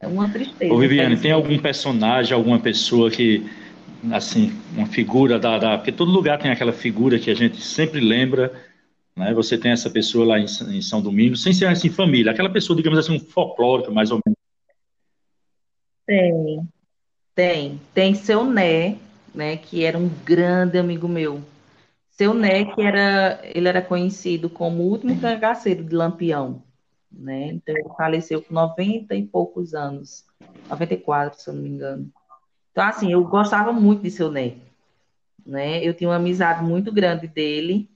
[0.00, 0.72] É uma tristeza.
[0.72, 3.44] Ô, Viviane, tem algum personagem, alguma pessoa que,
[4.12, 5.76] assim, uma figura da, da.
[5.76, 8.52] Porque todo lugar tem aquela figura que a gente sempre lembra,
[9.16, 9.34] né?
[9.34, 12.76] Você tem essa pessoa lá em, em São Domingos, sem ser assim, família, aquela pessoa,
[12.76, 14.38] digamos assim, um folclórico, mais ou menos.
[16.06, 16.68] Tem,
[17.34, 17.80] tem.
[17.92, 18.96] Tem seu Né,
[19.34, 21.42] né, que era um grande amigo meu.
[22.10, 26.62] Seu Né, que era, ele era conhecido como o último cangaceiro de Lampião
[27.10, 27.48] né?
[27.48, 30.24] Então, ele faleceu com 90 e poucos anos,
[30.68, 32.10] 94, se eu não me engano.
[32.72, 34.60] Então, assim, eu gostava muito de seu neto,
[35.44, 35.82] né?
[35.84, 37.90] Eu tinha uma amizade muito grande dele,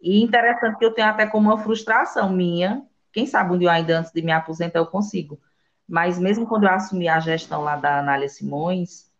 [0.00, 4.00] e interessante que eu tenho até como uma frustração minha, quem sabe um dia ainda
[4.00, 5.40] antes de me aposentar eu consigo,
[5.88, 9.10] mas mesmo quando eu assumi a gestão lá da Anália Simões,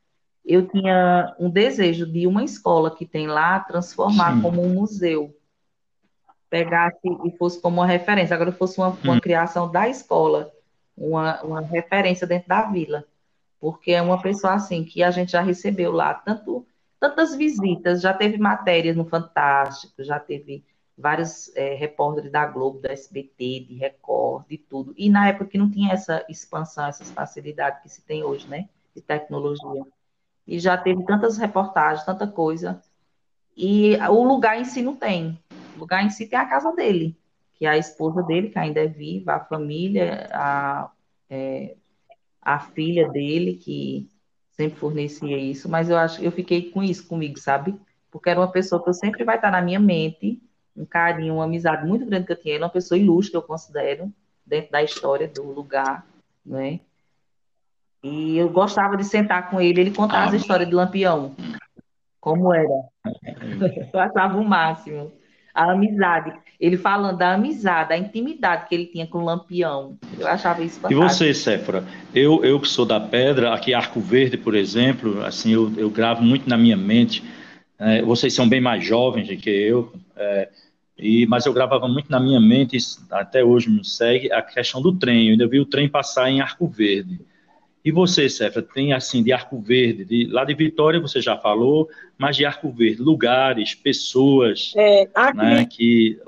[0.44, 4.42] eu tinha um desejo de uma escola que tem lá transformar Sim.
[4.42, 5.34] como um museu.
[6.54, 8.34] Pegasse e fosse como uma referência.
[8.34, 9.20] Agora fosse uma, uma hum.
[9.20, 10.52] criação da escola,
[10.96, 13.04] uma, uma referência dentro da vila.
[13.60, 16.66] Porque é uma pessoa assim que a gente já recebeu lá tanto,
[17.00, 20.64] tantas visitas, já teve matérias no Fantástico, já teve
[20.96, 24.94] vários é, repórteres da Globo, da SBT, de Record, de tudo.
[24.96, 28.68] E na época que não tinha essa expansão, essas facilidades que se tem hoje, né?
[28.94, 29.84] De tecnologia
[30.46, 32.80] e já teve tantas reportagens, tanta coisa.
[33.56, 35.38] E o lugar em si não tem.
[35.74, 37.16] O lugar em si tem a casa dele,
[37.54, 40.90] que é a esposa dele, que ainda é viva, a família, a,
[41.30, 41.76] é,
[42.40, 44.08] a filha dele, que
[44.52, 47.74] sempre fornecia isso, mas eu acho eu fiquei com isso comigo, sabe?
[48.10, 50.40] Porque era uma pessoa que eu sempre vai estar na minha mente,
[50.76, 53.42] um carinho, uma amizade muito grande que eu tinha, ele é uma pessoa ilustre, eu
[53.42, 54.12] considero,
[54.46, 56.06] dentro da história do lugar,
[56.44, 56.80] né?
[58.02, 61.34] E eu gostava de sentar com ele, ele contava ah, as histórias de Lampião,
[62.20, 62.84] como era.
[63.92, 65.10] Eu achava o máximo.
[65.54, 66.32] A amizade.
[66.58, 69.96] Ele falando da amizade, a intimidade que ele tinha com o Lampião.
[70.18, 71.02] Eu achava isso fantástico.
[71.02, 71.84] E você, Séfora?
[72.14, 76.22] Eu, eu que sou da pedra, aqui Arco Verde, por exemplo, assim, eu, eu gravo
[76.22, 77.22] muito na minha mente.
[77.78, 80.48] É, vocês são bem mais jovens do que eu, é,
[80.96, 82.78] e, mas eu gravava muito na minha mente,
[83.10, 85.26] até hoje me segue, a questão do trem.
[85.26, 87.20] Eu ainda vi o trem passar em Arco Verde.
[87.84, 91.88] E você, Cefra, tem assim de Arco Verde, de, lá de Vitória você já falou,
[92.16, 96.20] mas de Arco Verde, lugares, pessoas, é, aqui, né, que...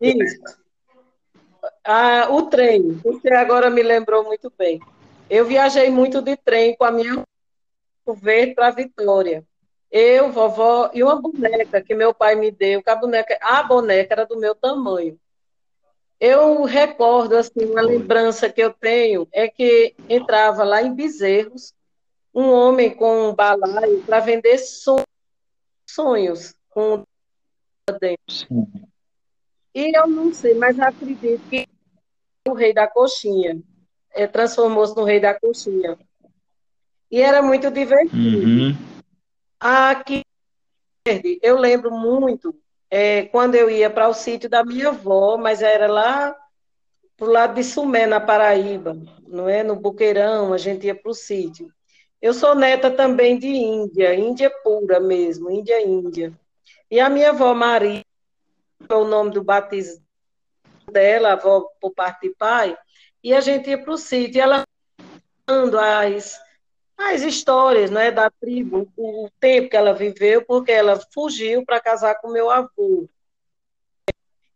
[0.00, 0.40] Isso.
[1.84, 4.80] Ah, o trem, você agora me lembrou muito bem.
[5.28, 9.44] Eu viajei muito de trem com a minha Arco Verde para Vitória.
[9.90, 14.14] Eu, vovó, e uma boneca que meu pai me deu, que a boneca, a boneca
[14.14, 15.18] era do meu tamanho.
[16.18, 21.74] Eu recordo, assim, uma lembrança que eu tenho é que entrava lá em Bezerros
[22.34, 24.58] um homem com um balaio para vender
[25.86, 27.02] sonhos com
[29.74, 31.66] E eu não sei, mas acredito que
[32.46, 33.58] o rei da coxinha
[34.10, 35.98] é, transformou-se no rei da coxinha.
[37.10, 38.46] E era muito divertido.
[38.46, 38.76] Uhum.
[39.60, 40.22] Aqui,
[41.40, 42.54] eu lembro muito
[42.90, 46.36] é, quando eu ia para o sítio da minha avó, mas era lá
[47.16, 48.96] para o lado de Sumé, na Paraíba,
[49.26, 49.62] não é?
[49.62, 51.72] No Buqueirão, a gente ia para o sítio.
[52.20, 56.32] Eu sou neta também de Índia, Índia pura mesmo, Índia, Índia.
[56.90, 58.02] E a minha avó Maria,
[58.88, 60.04] é o nome do batismo
[60.90, 62.76] dela, avó por parte de pai,
[63.22, 64.62] e a gente ia para o sítio, e ela
[66.04, 66.38] as
[66.98, 72.14] as histórias né, da tribo, o tempo que ela viveu, porque ela fugiu para casar
[72.16, 73.08] com meu avô.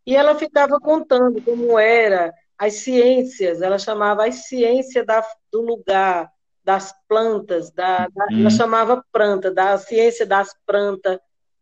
[0.06, 6.30] E ela ficava contando como era as ciências, ela chamava as ciências da, do lugar,
[6.64, 8.50] das plantas, da, da ela uhum.
[8.50, 11.18] chamava planta, da ciência das plantas,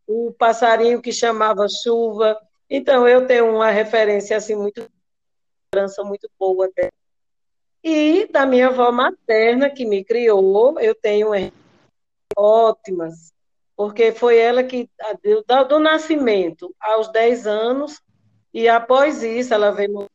[0.07, 2.37] o passarinho que chamava chuva.
[2.69, 4.89] Então, eu tenho uma referência assim muito
[6.03, 6.91] muito boa dela.
[7.83, 11.29] E da minha avó materna, que me criou, eu tenho
[12.35, 13.33] ótimas,
[13.75, 14.89] porque foi ela que,
[15.23, 18.01] do, do nascimento aos 10 anos,
[18.53, 20.07] e após isso ela veio.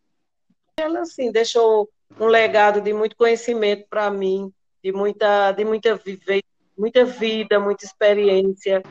[0.77, 1.89] Ela, assim, deixou
[2.21, 6.45] um legado de muito conhecimento para mim, de muita, de muita, vive,
[6.77, 8.83] muita vida, muita experiência.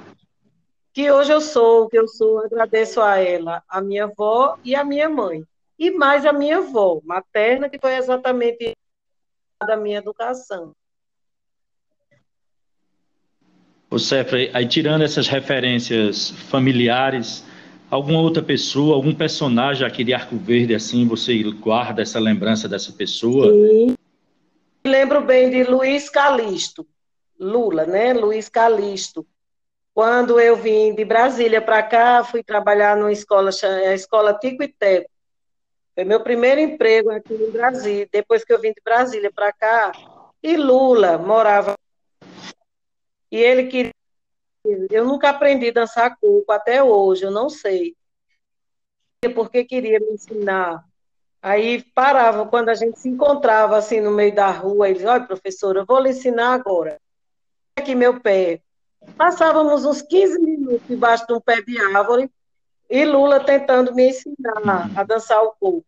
[0.91, 4.75] Que hoje eu sou o que eu sou, agradeço a ela, a minha avó e
[4.75, 5.43] a minha mãe
[5.77, 8.73] e mais a minha avó materna, que foi exatamente
[9.65, 10.73] da minha educação.
[13.89, 17.45] Ô Cefra, aí tirando essas referências familiares,
[17.91, 22.91] alguma outra pessoa, algum personagem aqui de Arco Verde, assim, você guarda essa lembrança dessa
[22.91, 23.51] pessoa?
[23.51, 23.95] Sim.
[24.85, 26.87] Lembro bem de Luiz Calisto,
[27.39, 28.13] Lula, né?
[28.13, 29.25] Luiz Calisto.
[29.93, 34.67] Quando eu vim de Brasília para cá, fui trabalhar numa escola, a escola Tico e
[34.67, 35.12] Teco.
[35.95, 39.91] Foi meu primeiro emprego aqui no Brasil, depois que eu vim de Brasília para cá.
[40.41, 41.75] E Lula morava.
[43.31, 43.91] E ele queria.
[44.89, 47.95] Eu nunca aprendi a dançar coco até hoje, eu não sei.
[49.35, 50.83] Porque queria me ensinar.
[51.41, 55.81] Aí parava, quando a gente se encontrava assim no meio da rua, ele Olha, professora,
[55.81, 56.99] eu vou lhe ensinar agora.
[57.77, 58.61] Aqui meu pé.
[59.17, 62.31] Passávamos uns 15 minutos debaixo de um pé de árvore
[62.93, 65.83] e Lula tentando me ensinar a dançar o corpo.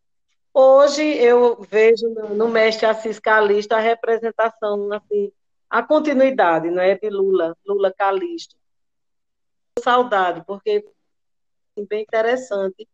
[0.51, 5.31] Hoje eu vejo no mestre Assis Calixto a representação, assim,
[5.69, 8.55] a continuidade, não é, de Lula, Lula Calixto.
[9.79, 10.83] Saudade, porque
[11.77, 12.87] é bem interessante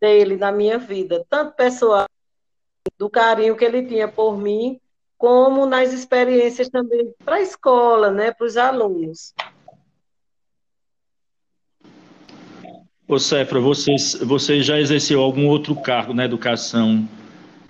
[0.00, 2.06] dele na minha vida, tanto pessoal,
[2.96, 4.80] do carinho que ele tinha por mim,
[5.16, 9.34] como nas experiências também para a escola, né, para os alunos.
[13.08, 17.08] Ô Cefra, você, você já exerceu algum outro cargo na educação,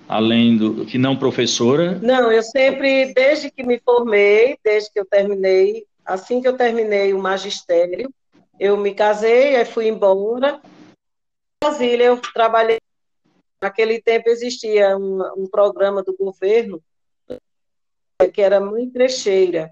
[0.08, 1.96] além do que não professora?
[2.02, 7.14] Não, eu sempre, desde que me formei, desde que eu terminei, assim que eu terminei
[7.14, 8.12] o magistério,
[8.58, 10.60] eu me casei, aí fui embora.
[11.62, 12.80] Em Brasília, eu trabalhei.
[13.62, 16.82] Naquele tempo existia um, um programa do governo
[18.34, 19.70] que era muito trecheira,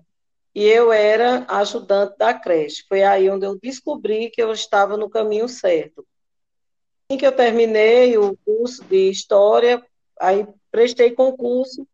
[0.57, 2.83] e eu era ajudante da creche.
[2.89, 6.03] Foi aí onde eu descobri que eu estava no caminho certo.
[7.05, 9.85] Assim que eu terminei o curso de História,
[10.19, 11.87] aí prestei concurso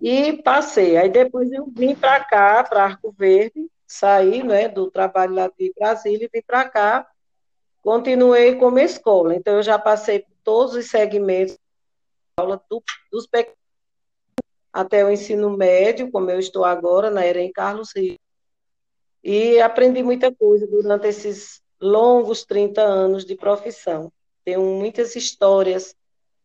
[0.00, 0.96] e passei.
[0.96, 5.74] Aí depois eu vim para cá, para Arco Verde, saí né, do trabalho lá de
[5.76, 7.10] Brasília e vim para cá,
[7.82, 9.34] continuei como escola.
[9.34, 11.58] Então eu já passei por todos os segmentos
[12.36, 13.65] aula do, dos pequenos
[14.76, 18.18] até o ensino médio, como eu estou agora, na EREM Carlos Rio.
[19.24, 24.12] E aprendi muita coisa durante esses longos 30 anos de profissão.
[24.44, 25.94] Tenho muitas histórias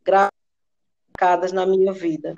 [0.02, 2.34] gravadas na minha vida.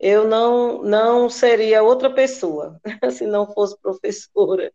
[0.00, 2.80] Eu não, não seria outra pessoa
[3.12, 4.72] se não fosse professora.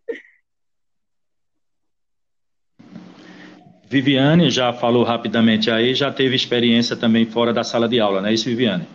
[3.89, 8.29] Viviane já falou rapidamente aí, já teve experiência também fora da sala de aula, não
[8.29, 8.87] é isso, Viviane?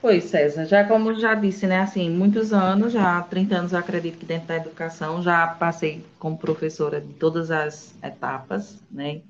[0.00, 0.64] Foi, César.
[0.64, 4.48] Já como já disse, né, assim, muitos anos, já 30 anos eu acredito que dentro
[4.48, 9.20] da educação, já passei como professora de todas as etapas, né?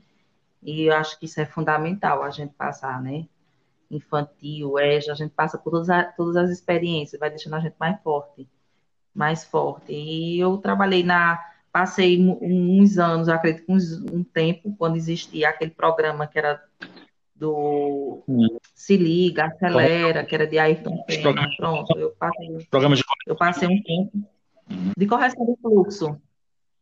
[0.63, 3.27] E eu acho que isso é fundamental a gente passar, né?
[3.91, 7.75] Infantil, EJA, a gente passa por todas, as, todas as experiências, vai deixando a gente
[7.79, 8.49] mais forte,
[9.13, 9.93] mais forte.
[9.93, 11.41] E eu trabalhei na,
[11.73, 16.63] passei uns anos, acredito que uns, um tempo, quando existia aquele programa que era
[17.41, 18.59] do hum.
[18.75, 21.49] Se Liga, Acelera, que era de Ayrton Senna.
[21.57, 23.03] Pronto, eu passei, de...
[23.27, 24.11] eu passei um tempo
[24.71, 24.93] uhum.
[24.97, 26.21] de correção de fluxo.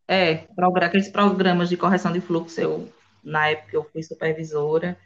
[0.06, 0.46] É,
[0.82, 2.88] aqueles programas de correção de fluxo, eu,
[3.22, 4.98] na época eu fui supervisora,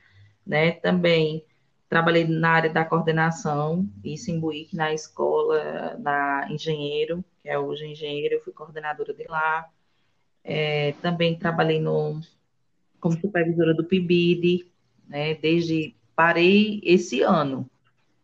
[0.46, 0.72] né?
[0.72, 1.44] Também
[1.88, 7.86] trabalhei na área da coordenação, isso em Buíque, na escola, na engenheiro, que é hoje
[7.86, 9.68] engenheiro, eu fui coordenadora de lá.
[10.42, 12.20] É, também trabalhei no,
[12.98, 14.71] como supervisora do PIBID,
[15.12, 15.34] né?
[15.34, 17.68] Desde parei esse ano,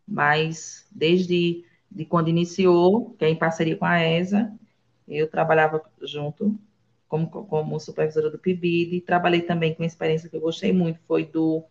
[0.07, 4.51] mas desde de quando iniciou, que é em parceria com a ESA,
[5.07, 6.55] eu trabalhava junto
[7.07, 11.25] como, como supervisora do PIBID, trabalhei também com uma experiência que eu gostei muito, foi
[11.25, 11.63] do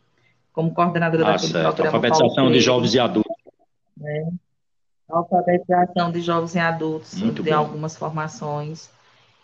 [0.53, 1.77] como coordenadora ah, certo.
[1.77, 1.97] programa.
[1.97, 3.37] Alfabetização de jovens e adultos.
[3.97, 4.33] Né?
[5.09, 7.53] Alfabetização de jovens e adultos, muito de bem.
[7.53, 8.91] algumas formações.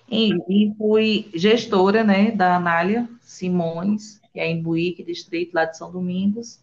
[0.09, 5.79] E, e, fui gestora né, da Anália Simões, que é em Buíque, distrito lá de
[5.79, 6.59] São Domingos.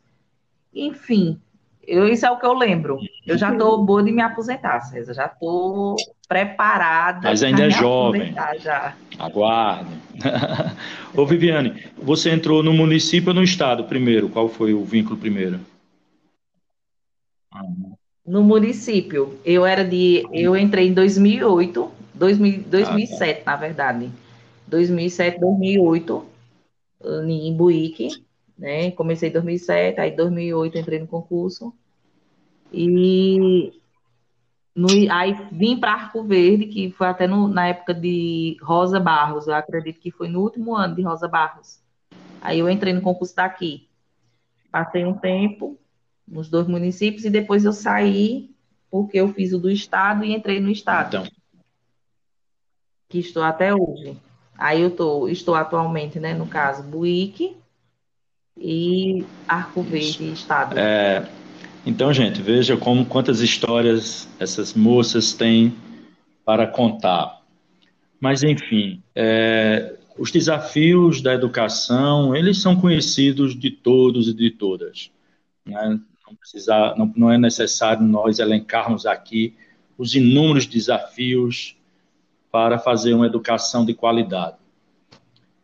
[0.74, 1.40] Enfim,
[1.88, 3.00] eu, isso é o que eu lembro.
[3.26, 5.14] Eu já estou boa de me aposentar, César.
[5.14, 5.96] Já estou
[6.28, 7.22] preparada.
[7.24, 8.36] Mas ainda é jovem.
[8.60, 8.94] Já.
[9.18, 9.90] Aguarde.
[11.16, 14.28] Ô, Viviane, você entrou no município ou no estado primeiro?
[14.28, 15.58] Qual foi o vínculo primeiro?
[18.28, 19.40] No município.
[19.46, 20.28] Eu era de.
[20.34, 23.52] Eu entrei em 2008, 2000, 2007, ah, tá.
[23.52, 24.12] na verdade.
[24.68, 26.31] 2007, 2008
[27.28, 28.26] em Buíque,
[28.58, 28.92] né?
[28.92, 31.74] Comecei em 2007, aí em 2008 entrei no concurso.
[32.72, 33.72] E
[34.76, 39.48] no, aí vim para Arco Verde, que foi até no, na época de Rosa Barros,
[39.48, 41.82] eu acredito que foi no último ano de Rosa Barros.
[42.40, 43.90] Aí eu entrei no concurso daqui.
[44.72, 45.78] Passei um tempo
[46.28, 48.50] nos dois municípios e depois eu saí
[48.90, 51.18] porque eu fiz o do estado e entrei no estado.
[51.18, 51.32] Então.
[53.10, 54.18] Que estou até hoje.
[54.62, 57.58] Aí eu tô, estou atualmente, né, no caso, Buíque
[58.56, 60.78] e Arco Verde Estado.
[60.78, 61.28] É,
[61.84, 65.74] então, gente, veja como quantas histórias essas moças têm
[66.46, 67.42] para contar.
[68.20, 75.10] Mas, enfim, é, os desafios da educação, eles são conhecidos de todos e de todas.
[75.66, 76.00] Né?
[76.68, 79.56] Não, não, não é necessário nós elencarmos aqui
[79.98, 81.76] os inúmeros desafios
[82.52, 84.58] para fazer uma educação de qualidade.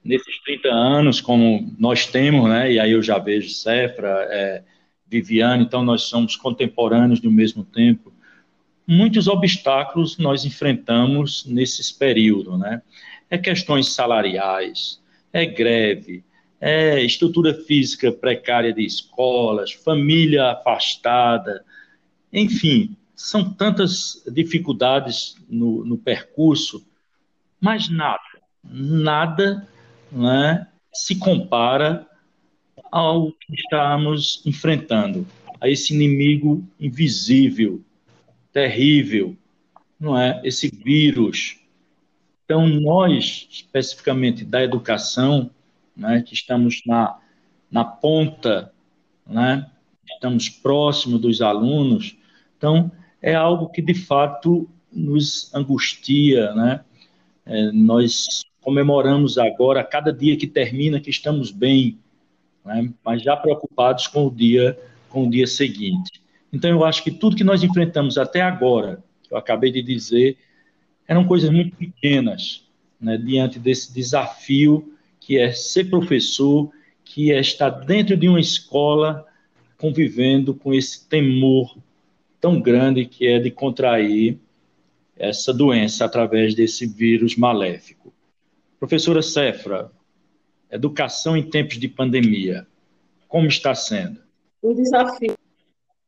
[0.03, 4.63] Nesses 30 anos, como nós temos, né, e aí eu já vejo Cefra, é,
[5.05, 8.13] Viviane, então nós somos contemporâneos do mesmo tempo,
[8.85, 12.81] muitos obstáculos nós enfrentamos nesses períodos, né?
[13.29, 15.01] É questões salariais,
[15.33, 16.23] é greve,
[16.59, 21.65] é, estrutura física precária de escolas, família afastada,
[22.31, 26.87] enfim, são tantas dificuldades no, no percurso,
[27.59, 28.21] mas nada,
[28.63, 29.67] nada
[30.11, 32.07] né, se compara
[32.91, 35.25] ao que estamos enfrentando,
[35.59, 37.83] a esse inimigo invisível,
[38.53, 39.35] terrível,
[39.99, 40.39] não é?
[40.43, 41.59] Esse vírus.
[42.45, 45.49] Então, nós, especificamente da educação,
[45.95, 47.17] né, que estamos na,
[47.69, 48.71] na ponta,
[49.25, 49.69] né,
[50.07, 52.15] estamos próximo dos alunos,
[52.57, 52.91] então,
[53.21, 56.81] é algo que de fato nos angustia, né?
[57.45, 61.97] É, nós comemoramos agora, cada dia que termina, que estamos bem,
[62.65, 62.91] né?
[63.03, 64.77] mas já preocupados com o dia,
[65.09, 66.21] com o dia seguinte.
[66.51, 70.37] Então, eu acho que tudo que nós enfrentamos até agora, que eu acabei de dizer,
[71.07, 72.65] eram coisas muito pequenas,
[72.99, 73.17] né?
[73.17, 76.69] diante desse desafio que é ser professor,
[77.05, 79.25] que é estar dentro de uma escola
[79.77, 81.77] convivendo com esse temor
[82.39, 84.39] tão grande que é de contrair
[85.15, 88.13] essa doença através desse vírus maléfico.
[88.79, 89.91] Professora Cefra,
[90.69, 92.67] educação em tempos de pandemia,
[93.27, 94.21] como está sendo?
[94.61, 95.37] Um desafio.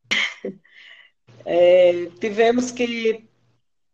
[1.52, 3.26] É, tivemos que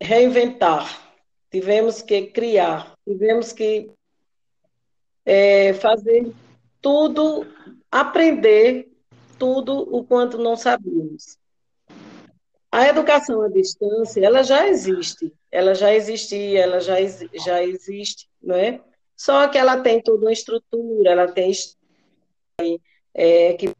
[0.02, 1.14] reinventar,
[1.50, 3.92] tivemos que criar, tivemos que
[5.26, 6.34] é, fazer
[6.82, 7.48] tudo,
[7.90, 8.92] aprender
[9.40, 11.38] tudo o quanto não sabíamos.
[12.76, 16.96] A educação à distância, ela já existe, ela já existia, ela já,
[17.34, 18.82] já existe, não é?
[19.16, 21.54] Só que ela tem toda uma estrutura, ela tem
[23.14, 23.74] é, que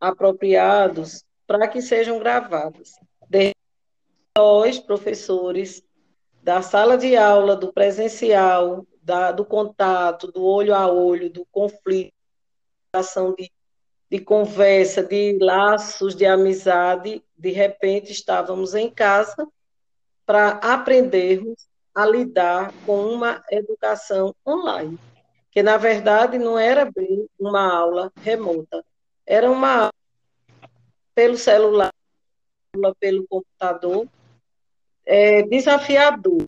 [0.00, 2.92] apropriados para que sejam gravados.
[4.38, 5.82] Nós, professores,
[6.42, 12.14] da sala de aula, do presencial, da, do contato, do olho a olho, do conflito,
[12.94, 13.52] ação de
[14.12, 19.48] de conversa, de laços de amizade, de repente estávamos em casa
[20.26, 24.98] para aprendermos a lidar com uma educação online,
[25.50, 28.84] que na verdade não era bem uma aula remota,
[29.24, 29.94] era uma aula
[31.14, 31.94] pelo celular,
[33.00, 34.06] pelo computador,
[35.06, 36.44] é, desafiador.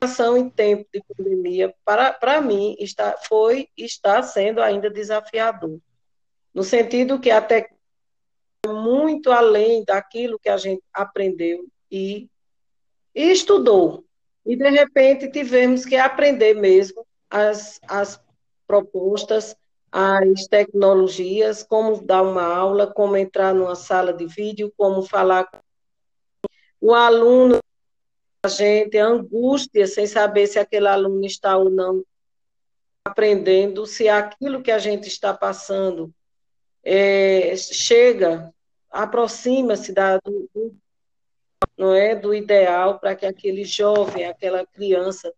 [0.00, 5.78] A em tempo de pandemia, para, para mim, está, foi e está sendo ainda desafiador
[6.54, 7.70] no sentido que até
[8.66, 12.28] muito além daquilo que a gente aprendeu e,
[13.14, 14.04] e estudou.
[14.44, 18.20] E, de repente, tivemos que aprender mesmo as, as
[18.66, 19.56] propostas,
[19.92, 25.58] as tecnologias, como dar uma aula, como entrar numa sala de vídeo, como falar com
[26.80, 27.58] o aluno,
[28.42, 32.02] a gente, a angústia, sem saber se aquele aluno está ou não
[33.04, 36.12] aprendendo, se aquilo que a gente está passando
[36.84, 38.52] é, chega,
[38.90, 40.76] aproxima-se do, do,
[41.76, 45.32] não é, do ideal para que aquele jovem, aquela criança,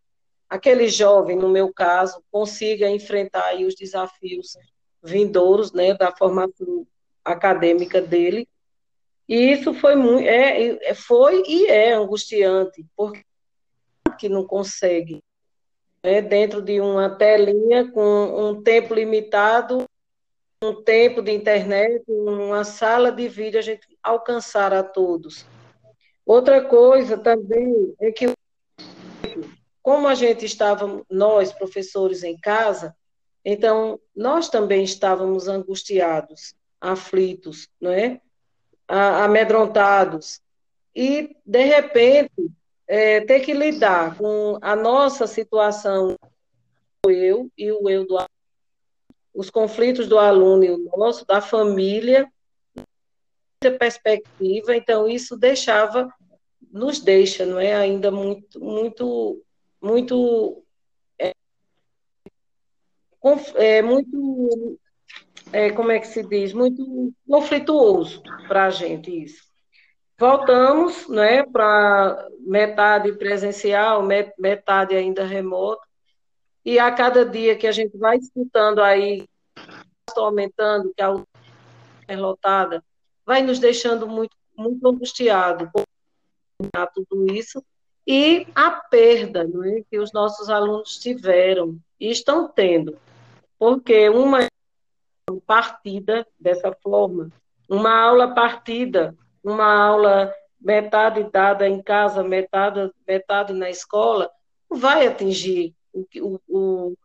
[0.48, 4.56] aquele jovem, no meu caso, consiga enfrentar os desafios
[5.02, 6.86] vindouros, né, da formação
[7.24, 8.48] acadêmica dele.
[9.28, 13.24] E isso foi muito, é, é, foi e é angustiante, porque
[14.18, 15.22] que não consegue,
[16.02, 19.84] né, dentro de uma telinha com um tempo limitado,
[20.64, 25.44] um tempo de internet, uma sala de vídeo, a gente alcançar a todos.
[26.24, 28.32] Outra coisa também é que,
[29.82, 32.94] como a gente estava, nós, professores, em casa,
[33.44, 38.20] então nós também estávamos angustiados, aflitos, não é?
[38.86, 40.40] amedrontados.
[40.94, 42.50] E, de repente,
[42.86, 46.16] é, ter que lidar com a nossa situação,
[47.06, 48.18] eu e o eu do
[49.34, 52.30] os conflitos do aluno e o nosso, da família,
[53.70, 56.12] perspectiva, então isso deixava,
[56.72, 59.42] nos deixa, não é, ainda muito, muito,
[59.80, 60.64] muito,
[61.18, 61.32] é,
[63.56, 64.78] é muito,
[65.52, 69.50] é, como é que se diz, muito conflituoso para a gente isso.
[70.18, 74.06] Voltamos, né, para metade presencial,
[74.38, 75.82] metade ainda remoto,
[76.64, 79.26] e a cada dia que a gente vai escutando aí,
[80.08, 81.14] está aumentando, que a
[82.08, 82.84] é lotada,
[83.24, 85.82] vai nos deixando muito, muito angustiado com
[86.94, 87.62] tudo isso
[88.06, 92.98] e a perda não é, que os nossos alunos tiveram e estão tendo.
[93.58, 94.46] Porque uma
[95.46, 97.30] partida dessa forma,
[97.68, 104.30] uma aula partida, uma aula metade dada em casa, metade, metade na escola,
[104.68, 106.96] vai atingir o, o,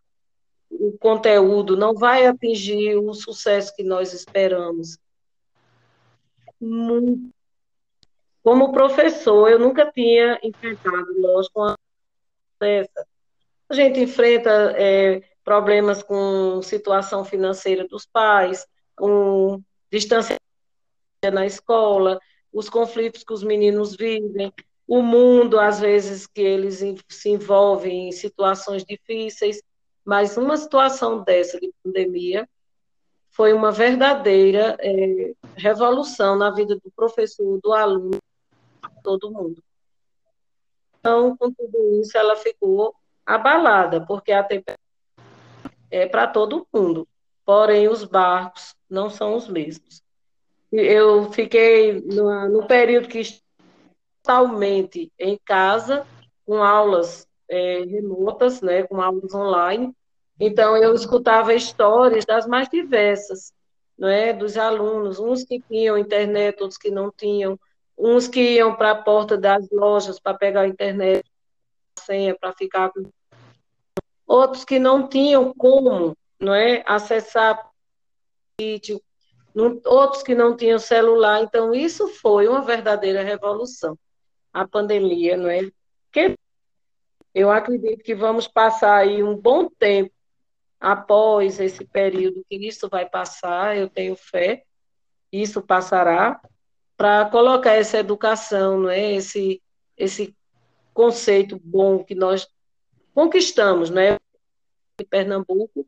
[0.70, 4.98] o conteúdo não vai atingir o sucesso que nós esperamos.
[8.44, 11.78] Como professor, eu nunca tinha enfrentado, lógico, uma
[12.60, 13.06] dessa.
[13.70, 18.66] A gente enfrenta é, problemas com situação financeira dos pais,
[18.96, 19.62] com
[19.92, 20.38] distância
[21.32, 22.20] na escola,
[22.52, 24.54] os conflitos que os meninos vivem,
[24.88, 29.62] o mundo, às vezes, que eles se envolvem em situações difíceis,
[30.06, 32.48] mas uma situação dessa de pandemia
[33.30, 38.18] foi uma verdadeira é, revolução na vida do professor, do aluno,
[39.04, 39.62] todo mundo.
[41.00, 44.88] Então, com tudo isso, ela ficou abalada, porque a temperatura
[45.92, 47.08] é para todo mundo,
[47.46, 50.02] porém os barcos não são os mesmos.
[50.72, 53.22] Eu fiquei no, no período que
[54.28, 56.06] totalmente em casa,
[56.46, 59.96] com aulas é, remotas, né, com aulas online.
[60.38, 63.54] Então, eu escutava histórias das mais diversas,
[63.98, 67.58] não é, dos alunos, uns que tinham internet, outros que não tinham,
[67.98, 71.24] uns que iam para a porta das lojas para pegar a internet,
[71.98, 73.10] a senha para ficar com
[74.28, 77.66] outros que não tinham como, não é, acessar
[79.86, 81.42] outros que não tinham celular.
[81.42, 83.98] Então isso foi uma verdadeira revolução
[84.54, 85.70] a pandemia, não é?
[86.12, 86.36] Que
[87.34, 90.12] eu acredito que vamos passar aí um bom tempo
[90.80, 94.64] após esse período que isso vai passar, eu tenho fé,
[95.32, 96.40] isso passará,
[96.96, 99.14] para colocar essa educação, não é?
[99.14, 99.62] Esse,
[99.96, 100.36] esse
[100.94, 102.48] conceito bom que nós
[103.14, 104.18] conquistamos, né?
[105.00, 105.86] Em Pernambuco,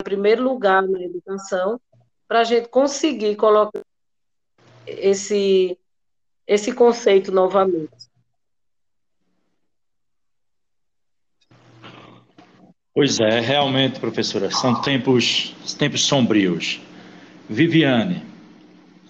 [0.00, 1.80] em primeiro lugar na educação,
[2.28, 3.80] para a gente conseguir colocar
[4.86, 5.78] esse
[6.46, 7.90] esse conceito novamente.
[12.94, 16.80] Pois é, realmente, professora, são tempos, tempos sombrios.
[17.48, 18.24] Viviane,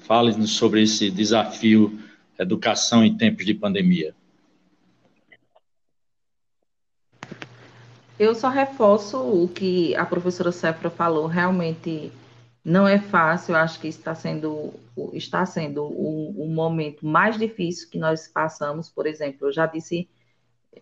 [0.03, 1.99] fale-nos sobre esse desafio
[2.39, 4.15] educação em tempos de pandemia.
[8.19, 12.11] Eu só reforço o que a professora Sefra falou, realmente
[12.67, 14.75] não é fácil, eu acho que está sendo,
[15.13, 18.89] está sendo o, o momento mais difícil que nós passamos.
[18.89, 20.11] Por exemplo, eu já disse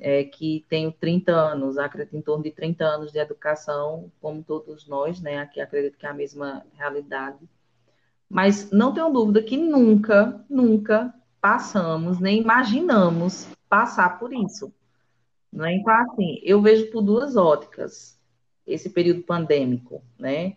[0.00, 4.88] é, que tenho 30 anos, acredito em torno de 30 anos de educação, como todos
[4.88, 5.40] nós, né?
[5.40, 7.46] Aqui acredito que é a mesma realidade.
[8.30, 14.72] Mas não tenho dúvida que nunca, nunca passamos, nem imaginamos passar por isso.
[15.52, 15.74] Né?
[15.74, 18.18] Então, assim, eu vejo por duas óticas
[18.66, 20.56] esse período pandêmico, né?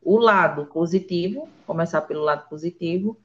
[0.00, 3.18] O lado positivo, começar pelo lado positivo,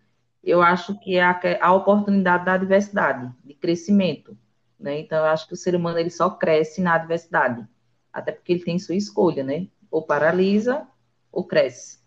[0.44, 4.38] eu acho que é a, a oportunidade da diversidade, de crescimento.
[4.80, 5.00] Né?
[5.00, 7.66] Então, eu acho que o ser humano ele só cresce na adversidade,
[8.12, 9.68] até porque ele tem sua escolha, né?
[9.90, 10.86] Ou paralisa
[11.32, 12.00] ou cresce.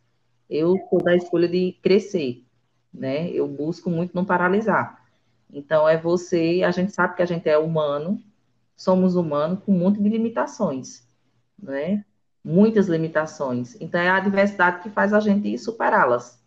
[0.49, 2.45] Eu sou da escolha de crescer,
[2.93, 3.31] né?
[3.31, 5.05] Eu busco muito não paralisar.
[5.51, 8.23] Então, é você, a gente sabe que a gente é humano,
[8.77, 11.09] somos humanos com um monte de limitações,
[11.59, 12.05] né?
[12.47, 13.77] Muitas limitações.
[13.81, 16.41] Então, é a diversidade que faz a gente superá-las.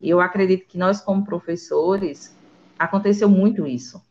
[0.00, 2.34] E eu acredito que nós, como professores,
[2.78, 4.02] aconteceu muito isso.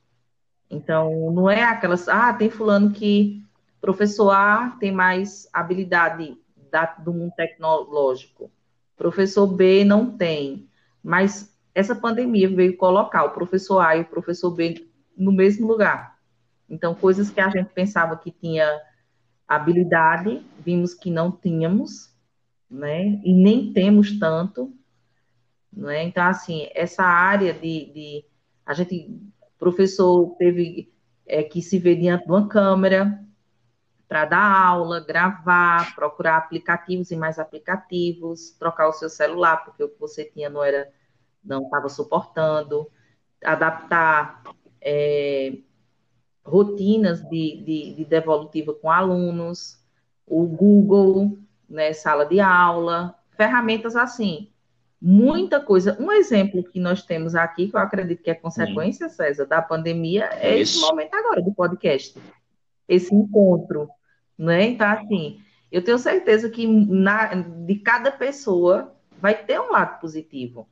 [0.69, 3.43] Então, não é aquelas, ah, tem fulano que
[3.81, 6.37] professor A tem mais habilidade
[6.71, 8.51] da, do mundo tecnológico,
[8.95, 10.69] professor B não tem.
[11.03, 16.15] Mas essa pandemia veio colocar o professor A e o professor B no mesmo lugar.
[16.69, 18.79] Então, coisas que a gente pensava que tinha
[19.47, 22.13] habilidade, vimos que não tínhamos,
[22.69, 23.19] né?
[23.23, 24.73] E nem temos tanto,
[25.71, 26.03] né?
[26.03, 28.25] Então, assim, essa área de, de
[28.65, 29.21] a gente,
[29.57, 30.91] professor teve
[31.25, 33.19] é, que se ver diante de uma câmera
[34.07, 39.89] para dar aula, gravar, procurar aplicativos e mais aplicativos, trocar o seu celular, porque o
[39.89, 40.91] que você tinha não era,
[41.43, 42.87] não estava suportando,
[43.43, 44.43] adaptar
[44.79, 45.57] é,
[46.43, 49.79] rotinas de, de, de devolutiva com alunos,
[50.27, 51.37] o Google,
[51.69, 54.49] né, sala de aula, ferramentas assim,
[55.01, 55.97] muita coisa.
[55.99, 59.15] Um exemplo que nós temos aqui, que eu acredito que é consequência, Sim.
[59.15, 60.77] César, da pandemia, é Isso.
[60.77, 62.17] esse momento agora do podcast,
[62.87, 63.89] esse encontro,
[64.37, 64.63] né?
[64.63, 65.41] Então, assim,
[65.71, 70.67] eu tenho certeza que na, de cada pessoa vai ter um lado positivo,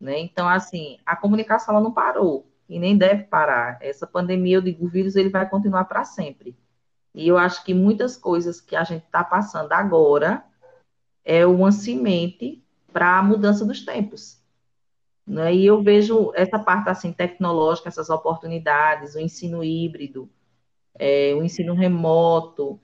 [0.00, 0.18] né?
[0.20, 3.78] Então, assim, a comunicação ela não parou e nem deve parar.
[3.80, 6.56] Essa pandemia, eu digo, o vírus ele vai continuar para sempre.
[7.14, 10.44] E eu acho que muitas coisas que a gente está passando agora
[11.24, 12.62] é uma semente
[12.92, 14.40] para a mudança dos tempos.
[15.26, 15.54] Né?
[15.54, 20.30] E eu vejo essa parte assim tecnológica, essas oportunidades, o ensino híbrido,
[20.94, 22.80] é, o ensino remoto,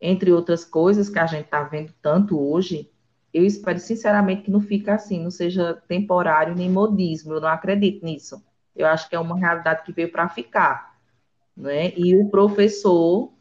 [0.00, 2.90] entre outras coisas que a gente está vendo tanto hoje,
[3.32, 8.04] eu espero sinceramente que não fique assim, não seja temporário nem modismo, eu não acredito
[8.04, 8.42] nisso.
[8.74, 10.96] Eu acho que é uma realidade que veio para ficar,
[11.56, 11.92] né?
[11.96, 13.32] E o professor,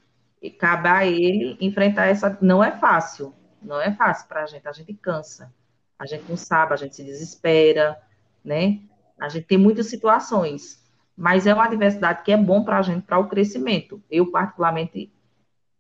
[0.57, 2.37] cabe a ele enfrentar essa.
[2.41, 5.53] Não é fácil, não é fácil para a gente, a gente cansa,
[5.97, 7.97] a gente não sabe, a gente se desespera,
[8.43, 8.79] né?
[9.19, 10.81] A gente tem muitas situações,
[11.15, 14.01] mas é uma adversidade que é bom para a gente, para o crescimento.
[14.09, 15.11] Eu, particularmente,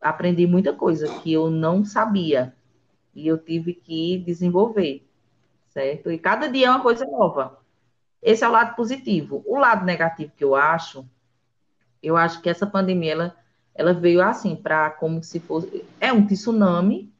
[0.01, 2.53] aprendi muita coisa que eu não sabia
[3.15, 5.07] e eu tive que desenvolver,
[5.69, 6.11] certo?
[6.11, 7.58] E cada dia é uma coisa nova.
[8.21, 9.43] Esse é o lado positivo.
[9.45, 11.07] O lado negativo que eu acho,
[12.01, 13.35] eu acho que essa pandemia ela,
[13.73, 17.13] ela veio assim para como se fosse é um tsunami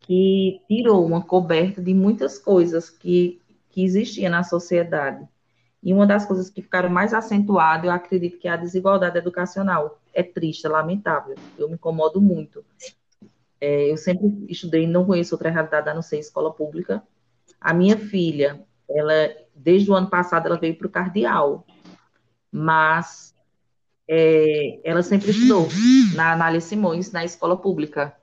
[0.00, 3.40] que tirou uma coberta de muitas coisas que
[3.70, 5.26] que existia na sociedade.
[5.82, 9.98] E uma das coisas que ficaram mais acentuadas, eu acredito que é a desigualdade educacional.
[10.12, 11.36] É triste, é lamentável.
[11.56, 12.64] Eu me incomodo muito.
[13.60, 17.02] É, eu sempre estudei, não conheço outra realidade a não ser escola pública.
[17.60, 19.30] A minha filha, ela,
[19.62, 21.66] desde o ano passado, ela veio para o Cardeal,
[22.50, 23.34] mas
[24.08, 25.68] é, ela sempre estudou
[26.14, 28.14] na Anália Simões, na escola pública.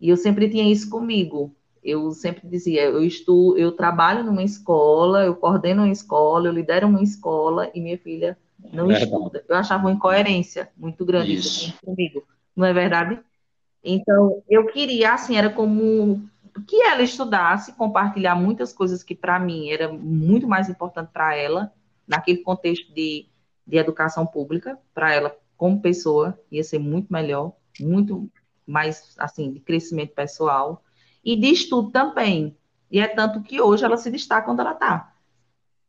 [0.00, 1.54] E eu sempre tinha isso comigo.
[1.82, 6.86] Eu sempre dizia, eu estudo, eu trabalho numa escola, eu coordeno uma escola, eu lidero
[6.86, 8.36] uma escola e minha filha
[8.72, 9.42] não é estuda.
[9.48, 11.68] Eu achava uma incoerência muito grande isso.
[11.68, 12.22] isso comigo.
[12.54, 13.18] Não é verdade?
[13.82, 16.28] Então, eu queria, assim, era como
[16.66, 21.72] que ela estudasse, compartilhar muitas coisas que para mim era muito mais importante para ela,
[22.06, 23.28] naquele contexto de,
[23.66, 28.30] de educação pública, para ela como pessoa, ia ser muito melhor, muito
[28.66, 30.82] mais, assim, de crescimento pessoal,
[31.24, 32.56] e de estudo também.
[32.90, 35.12] E é tanto que hoje ela se destaca onde ela está.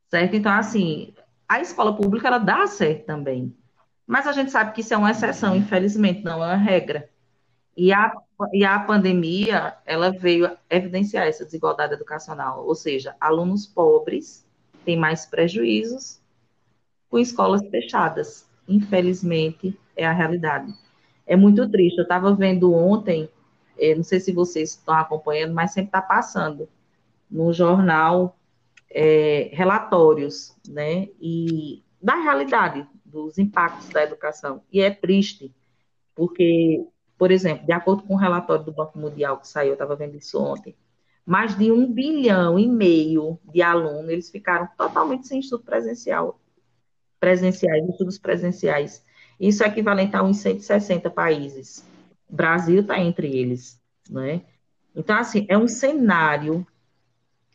[0.09, 0.35] Certo?
[0.35, 1.13] Então, assim,
[1.47, 3.55] a escola pública, ela dá certo também.
[4.05, 7.09] Mas a gente sabe que isso é uma exceção, infelizmente, não é uma regra.
[7.75, 8.11] E a,
[8.53, 14.45] e a pandemia, ela veio evidenciar essa desigualdade educacional, ou seja, alunos pobres
[14.83, 16.19] têm mais prejuízos
[17.09, 18.47] com escolas fechadas.
[18.67, 20.73] Infelizmente, é a realidade.
[21.25, 21.97] É muito triste.
[21.97, 23.29] Eu estava vendo ontem,
[23.77, 26.67] eh, não sei se vocês estão acompanhando, mas sempre está passando
[27.29, 28.37] no jornal
[28.93, 34.61] é, relatórios, né, e da realidade dos impactos da educação.
[34.71, 35.53] E é triste,
[36.13, 36.85] porque
[37.21, 40.17] por exemplo, de acordo com o relatório do Banco Mundial que saiu, eu estava vendo
[40.17, 40.75] isso ontem,
[41.23, 46.41] mais de um bilhão e meio de alunos, eles ficaram totalmente sem estudo presencial,
[47.19, 49.05] presenciais, estudos presenciais.
[49.39, 51.87] Isso é equivalente a uns 160 países.
[52.27, 54.41] O Brasil está entre eles, né?
[54.95, 56.65] Então, assim, é um cenário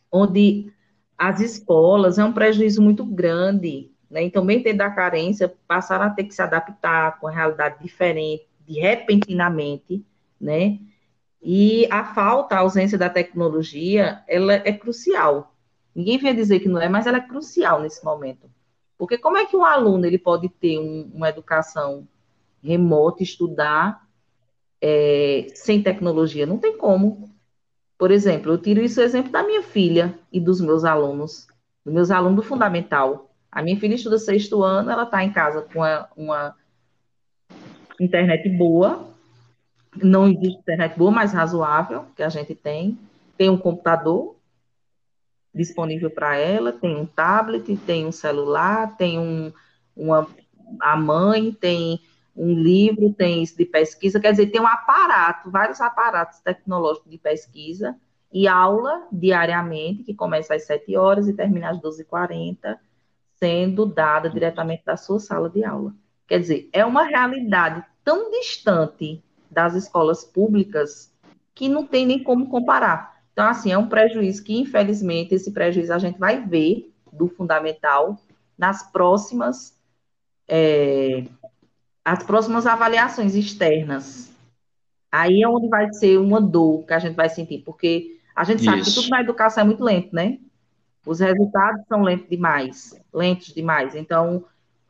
[0.09, 0.71] onde
[1.17, 4.23] as escolas é um prejuízo muito grande, né?
[4.23, 8.46] Então, mesmo dentro da carência, passaram a ter que se adaptar com a realidade diferente,
[8.67, 10.05] repentinamente,
[10.39, 10.79] né?
[11.41, 15.53] E a falta, a ausência da tecnologia, ela é crucial.
[15.95, 18.49] Ninguém vem dizer que não é, mas ela é crucial nesse momento.
[18.97, 22.07] Porque como é que um aluno ele pode ter um, uma educação
[22.61, 24.05] remota, estudar
[24.81, 26.45] é, sem tecnologia?
[26.45, 27.29] Não tem como.
[27.97, 31.47] Por exemplo, eu tiro isso exemplo da minha filha e dos meus alunos,
[31.85, 33.31] dos meus alunos do fundamental.
[33.51, 36.55] A minha filha estuda sexto ano, ela está em casa com uma, uma
[37.99, 39.09] internet boa,
[39.95, 42.97] não existe internet boa, mas razoável, que a gente tem.
[43.37, 44.35] Tem um computador
[45.53, 49.51] disponível para ela, tem um tablet, tem um celular, tem um,
[49.95, 50.27] uma,
[50.79, 51.99] a mãe, tem
[52.35, 57.17] um livro, tem isso de pesquisa, quer dizer, tem um aparato, vários aparatos tecnológicos de
[57.17, 57.95] pesquisa
[58.31, 62.77] e aula diariamente, que começa às 7 horas e termina às 12h40,
[63.39, 65.93] sendo dada diretamente da sua sala de aula.
[66.27, 71.11] Quer dizer, é uma realidade tão distante das escolas públicas
[71.55, 73.17] que não tem nem como comparar.
[73.31, 78.19] Então, assim, é um prejuízo que, infelizmente, esse prejuízo a gente vai ver do fundamental
[78.57, 79.75] nas próximas,
[80.47, 81.23] é,
[82.03, 84.31] as próximas avaliações externas.
[85.11, 88.63] Aí é onde vai ser uma dor que a gente vai sentir, porque a gente
[88.63, 88.89] sabe Isso.
[88.91, 90.39] que tudo na educação é muito lento, né?
[91.05, 93.95] Os resultados são lentos demais, lentos demais.
[93.95, 94.43] Então,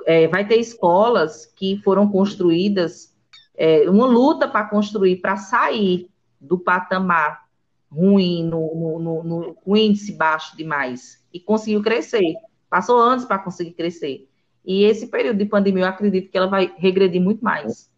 [0.08, 3.14] é, vai ter escolas que foram construídas,
[3.58, 7.46] é, uma luta para construir, para sair do patamar
[7.92, 12.36] ruim, no, no, no, no, índice baixo demais, e conseguiu crescer.
[12.70, 14.30] Passou anos para conseguir crescer.
[14.64, 17.92] E esse período de pandemia, eu acredito que ela vai regredir muito mais.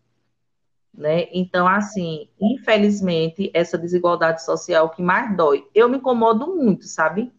[0.92, 1.28] Né?
[1.32, 5.64] Então, assim, infelizmente, essa desigualdade social que mais dói.
[5.76, 7.32] Eu me incomodo muito, sabe?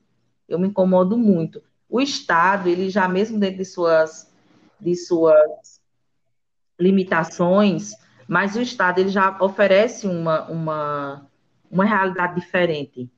[0.48, 1.60] Eu me incomodo muito.
[1.88, 4.29] O Estado, ele já mesmo dentro de suas
[4.80, 5.80] de suas
[6.78, 7.92] limitações,
[8.26, 11.30] mas o Estado ele já oferece uma, uma,
[11.70, 13.10] uma realidade diferente.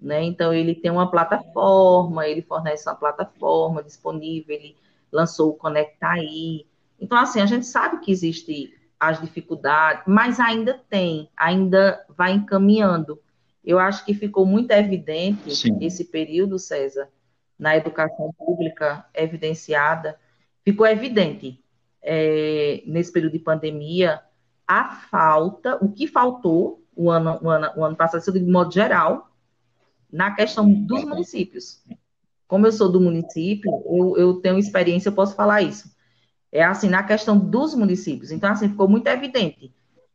[0.00, 0.22] Né?
[0.24, 4.76] Então, ele tem uma plataforma, ele fornece uma plataforma disponível, ele
[5.12, 6.66] lançou o Conectaí.
[7.00, 13.20] Então, assim, a gente sabe que existe as dificuldades, mas ainda tem, ainda vai encaminhando.
[13.64, 15.76] Eu acho que ficou muito evidente Sim.
[15.80, 17.08] esse período, César,
[17.58, 20.18] na educação pública evidenciada,
[20.64, 21.62] ficou evidente
[22.02, 24.20] é, nesse período de pandemia
[24.66, 29.30] a falta, o que faltou o ano, o ano, o ano passado, de modo geral,
[30.10, 31.82] na questão dos municípios.
[32.46, 35.90] Como eu sou do município, eu, eu tenho experiência, eu posso falar isso.
[36.50, 38.30] É assim, na questão dos municípios.
[38.30, 39.72] Então, assim, ficou muito evidente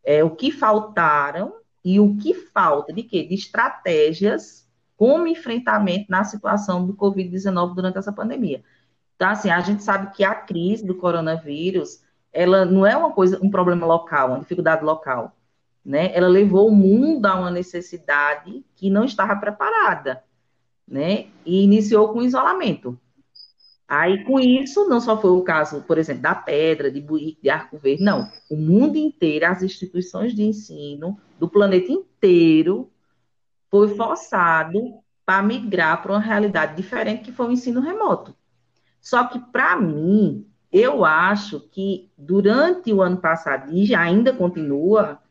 [0.07, 3.23] é, o que faltaram e o que falta de quê?
[3.23, 8.63] De estratégias como enfrentamento na situação do Covid-19 durante essa pandemia.
[9.17, 13.39] Então, assim, a gente sabe que a crise do coronavírus, ela não é uma coisa,
[13.43, 15.35] um problema local, uma dificuldade local,
[15.83, 16.15] né?
[16.15, 20.23] Ela levou o mundo a uma necessidade que não estava preparada,
[20.87, 21.29] né?
[21.43, 22.97] E iniciou com isolamento.
[23.87, 27.49] Aí, com isso, não só foi o caso, por exemplo, da Pedra, de Buíque, de
[27.49, 28.29] Arco Verde, não.
[28.51, 32.91] O mundo inteiro, as instituições de ensino do planeta inteiro
[33.71, 34.79] foi forçado
[35.25, 38.36] para migrar para uma realidade diferente que foi o ensino remoto.
[39.07, 45.23] Só que, para mim, eu acho que durante o ano passado, e ainda continua,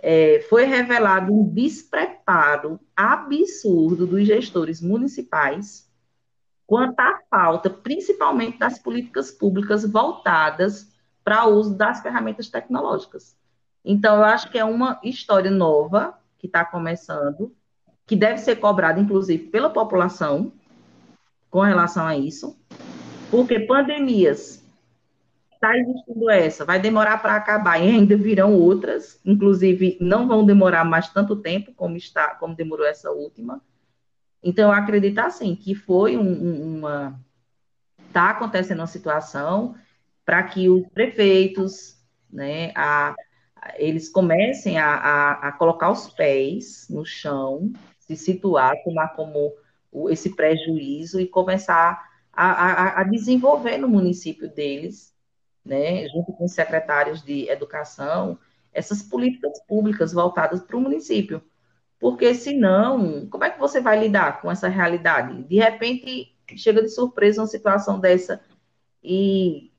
[0.00, 5.88] é, foi revelado um despreparo absurdo dos gestores municipais
[6.66, 10.92] quanto à falta, principalmente das políticas públicas voltadas
[11.22, 13.36] para o uso das ferramentas tecnológicas.
[13.84, 17.54] Então, eu acho que é uma história nova que está começando,
[18.04, 20.50] que deve ser cobrada, inclusive, pela população
[21.48, 22.57] com relação a isso,
[23.30, 24.64] porque pandemias
[25.52, 30.84] está existindo essa, vai demorar para acabar e ainda virão outras, inclusive não vão demorar
[30.84, 33.60] mais tanto tempo como está, como demorou essa última.
[34.42, 37.20] Então eu acredito assim que foi um, uma
[38.06, 39.74] está acontecendo uma situação
[40.24, 41.96] para que os prefeitos,
[42.30, 43.14] né, a,
[43.76, 49.52] eles comecem a, a, a, colocar os pés no chão, se situar, tomar como
[50.10, 52.02] esse prejuízo e começar
[52.46, 55.12] a, a, desenvolver no município deles,
[55.64, 58.38] né, junto com os secretários de educação,
[58.72, 61.42] essas políticas públicas voltadas para o município.
[61.98, 65.42] Porque senão, como é que você vai lidar com essa realidade?
[65.42, 68.40] De repente, chega de surpresa uma situação dessa
[69.02, 69.72] e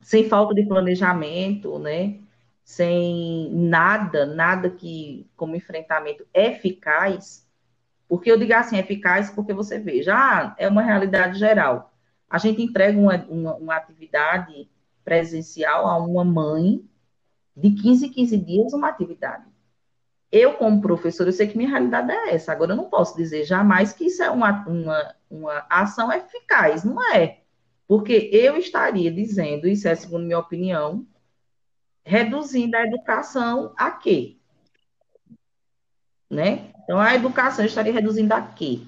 [0.00, 2.20] sem falta de planejamento, né?
[2.62, 7.47] Sem nada, nada que como enfrentamento eficaz,
[8.08, 11.92] porque eu digo assim, eficaz porque você veja, ah, é uma realidade geral.
[12.28, 14.68] A gente entrega uma, uma, uma atividade
[15.04, 16.84] presencial a uma mãe
[17.56, 19.44] de 15 em 15 dias uma atividade.
[20.30, 22.52] Eu, como professor, eu sei que minha realidade é essa.
[22.52, 26.84] Agora, eu não posso dizer jamais que isso é uma, uma, uma ação eficaz.
[26.84, 27.40] Não é.
[27.86, 31.06] Porque eu estaria dizendo, isso é segundo minha opinião,
[32.04, 34.37] reduzindo a educação a quê?
[36.30, 36.70] Né?
[36.84, 38.80] Então, a educação estaria reduzindo a quê?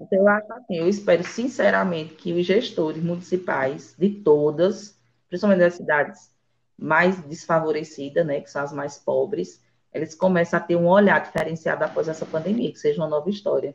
[0.00, 4.96] Então, eu acho assim, eu espero sinceramente que os gestores municipais de todas,
[5.28, 6.30] principalmente das cidades
[6.76, 9.62] mais desfavorecidas, né, que são as mais pobres,
[9.92, 13.74] eles comecem a ter um olhar diferenciado após essa pandemia, que seja uma nova história.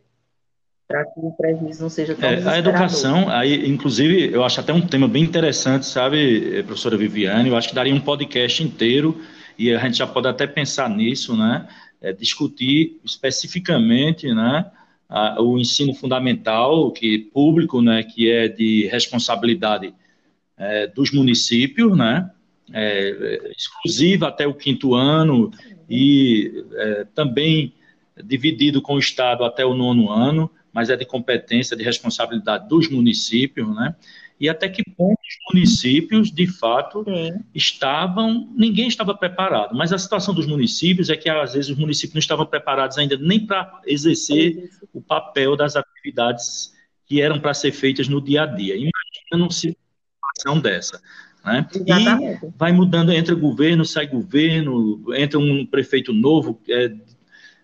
[0.85, 4.73] Para que o prejuízo não seja tão é, A educação, aí, inclusive, eu acho até
[4.73, 7.47] um tema bem interessante, sabe, professora Viviane?
[7.47, 9.21] Eu acho que daria um podcast inteiro,
[9.59, 11.67] e a gente já pode até pensar nisso, né?
[12.01, 14.69] é, discutir especificamente né,
[15.07, 19.93] a, o ensino fundamental, que público, né, que é de responsabilidade
[20.57, 22.29] é, dos municípios, né,
[22.73, 25.51] é, exclusiva até o quinto ano
[25.89, 27.73] e é, também
[28.23, 32.89] dividido com o Estado até o nono ano, mas é de competência, de responsabilidade dos
[32.89, 33.95] municípios, né?
[34.39, 37.43] E até que ponto os municípios, de fato, Sim.
[37.53, 39.75] estavam, ninguém estava preparado.
[39.75, 43.17] Mas a situação dos municípios é que, às vezes, os municípios não estavam preparados ainda
[43.17, 46.73] nem para exercer o papel das atividades
[47.05, 48.75] que eram para ser feitas no dia a dia.
[48.75, 48.93] Imagina
[49.33, 51.01] uma situação dessa.
[51.43, 51.67] Né?
[51.85, 56.93] E vai mudando, entra governo, sai governo, entra um prefeito novo, é,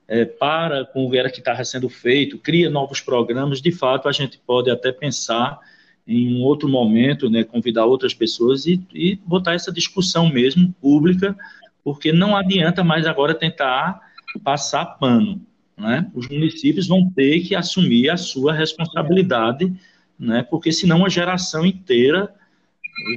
[0.07, 4.38] é, para com o que estava sendo feito, cria novos programas, de fato a gente
[4.45, 5.59] pode até pensar
[6.07, 11.35] em um outro momento, né, convidar outras pessoas e, e botar essa discussão mesmo pública,
[11.83, 13.99] porque não adianta mais agora tentar
[14.43, 15.41] passar pano.
[15.77, 16.09] Né?
[16.13, 19.73] Os municípios vão ter que assumir a sua responsabilidade,
[20.17, 20.43] né?
[20.43, 22.33] porque senão a geração inteira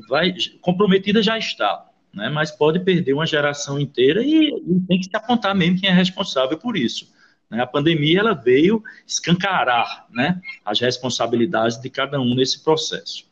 [0.09, 1.87] vai comprometida já está.
[2.13, 2.29] né?
[2.31, 5.93] mas pode perder uma geração inteira e, e tem que se apontar mesmo quem é
[5.93, 7.13] responsável por isso.
[7.51, 7.61] Né?
[7.63, 13.27] A pandemia ela veio escancarar né, as responsabilidades de cada um nesse processo.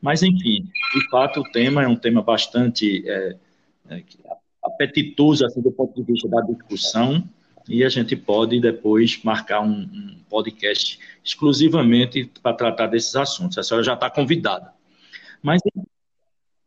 [0.00, 3.36] Mas, enfim, de fato, o tema é um tema bastante é,
[3.90, 4.02] é,
[4.64, 7.22] apetitoso assim, do ponto de vista da discussão,
[7.68, 13.58] e a gente pode depois marcar um, um podcast exclusivamente para tratar desses assuntos.
[13.58, 14.72] A senhora já está convidada.
[15.42, 15.60] Mas,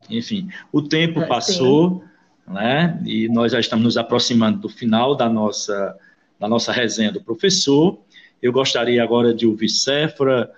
[0.08, 2.04] enfim, o tempo é, passou,
[2.46, 3.02] né?
[3.04, 5.98] E nós já estamos nos aproximando do final da nossa,
[6.38, 7.98] da nossa resenha do professor.
[8.42, 10.52] Eu gostaria agora de ouvir Séfora,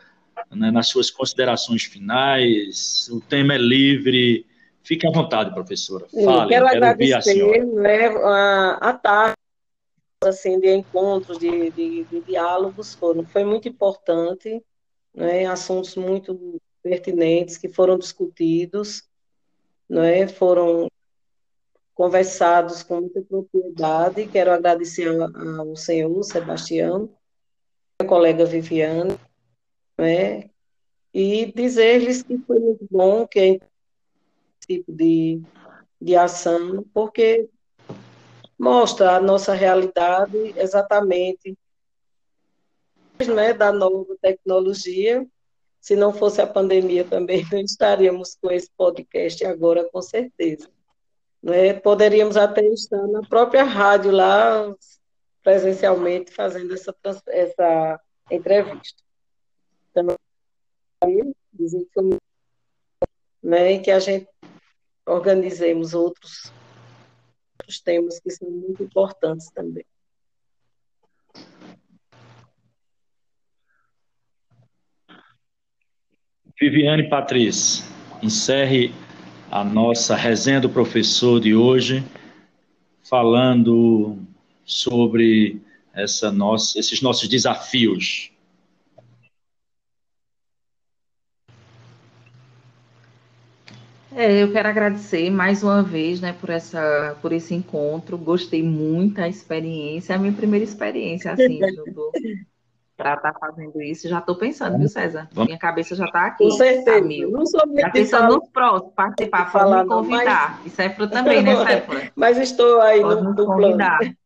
[0.50, 3.08] né, nas suas considerações finais.
[3.10, 4.46] O tema é livre.
[4.82, 6.06] Fique à vontade, professora.
[6.08, 9.34] Fale, quero, quero agradecer né, a, a tarde
[10.24, 14.62] assim, de encontros, de, de, de diálogos, foram, foi muito importante,
[15.14, 19.02] né, assuntos muito pertinentes que foram discutidos,
[19.88, 20.88] né, foram
[21.96, 24.28] conversados com muita propriedade.
[24.28, 27.10] Quero agradecer ao, senhor Sebastião,
[27.98, 29.18] a colega Viviane,
[29.98, 30.50] né,
[31.12, 33.60] e dizer-lhes que foi muito bom que esse
[34.68, 35.40] tipo de,
[35.98, 37.48] de ação, porque
[38.58, 41.56] mostra a nossa realidade exatamente
[43.26, 45.26] né, da nova tecnologia.
[45.80, 50.75] Se não fosse a pandemia também, não estaríamos com esse podcast agora, com certeza.
[51.46, 51.74] Né?
[51.74, 54.74] Poderíamos até estar na própria rádio lá,
[55.44, 56.92] presencialmente, fazendo essa,
[57.28, 59.00] essa entrevista.
[59.92, 60.16] Então,
[61.52, 62.18] dizer que,
[63.40, 64.28] né, que a gente
[65.06, 66.52] organizemos outros
[67.60, 69.84] outros temas que são muito importantes também.
[76.58, 77.84] Viviane Patrícia,
[78.20, 78.92] encerre
[79.56, 82.04] a nossa resenha do professor de hoje,
[83.02, 84.18] falando
[84.66, 85.62] sobre
[85.94, 88.30] essa nossa, esses nossos desafios.
[94.14, 98.18] É, eu quero agradecer mais uma vez, né, por essa, por esse encontro.
[98.18, 101.60] Gostei muito da experiência, é a minha primeira experiência assim,
[102.96, 104.08] para estar tá fazendo isso.
[104.08, 105.28] Já estou pensando, viu, César?
[105.34, 106.44] Minha cabeça já está aqui.
[106.44, 106.98] Com certeza.
[106.98, 107.30] Amigo.
[107.30, 110.58] Não sou já pensando nos próximos, participar, falar, me convidar.
[110.58, 110.66] Mas...
[110.66, 112.10] E Séfora também, né, Séfora?
[112.16, 113.98] Mas estou aí pode no, no convidar.
[113.98, 114.16] Plano.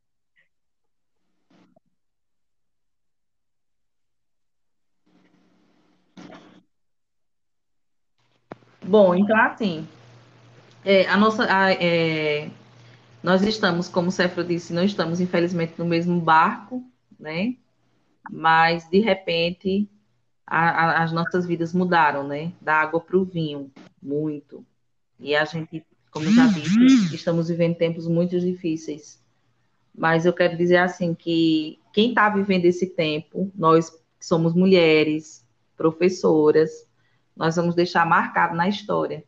[8.83, 9.87] Bom, então assim,
[10.85, 12.51] é, a nossa, a, é,
[13.23, 16.83] nós estamos, como o Cefro disse, não estamos infelizmente no mesmo barco,
[17.19, 17.55] né?
[18.31, 19.89] Mas de repente
[20.47, 22.53] a, a, as nossas vidas mudaram, né?
[22.61, 23.71] Da água para o vinho,
[24.03, 24.65] muito.
[25.19, 29.23] E a gente, como já disse, estamos vivendo tempos muito difíceis.
[29.95, 36.71] Mas eu quero dizer assim que quem está vivendo esse tempo, nós somos mulheres, professoras,
[37.37, 39.25] nós vamos deixar marcado na história.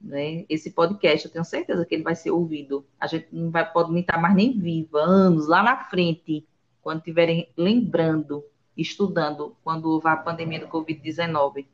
[0.00, 0.44] Né?
[0.48, 2.86] Esse podcast, eu tenho certeza que ele vai ser ouvido.
[3.00, 6.46] A gente não vai, pode nem estar mais nem viva, anos lá na frente,
[6.82, 8.44] quando estiverem lembrando,
[8.76, 11.66] estudando, quando houve a pandemia do Covid-19.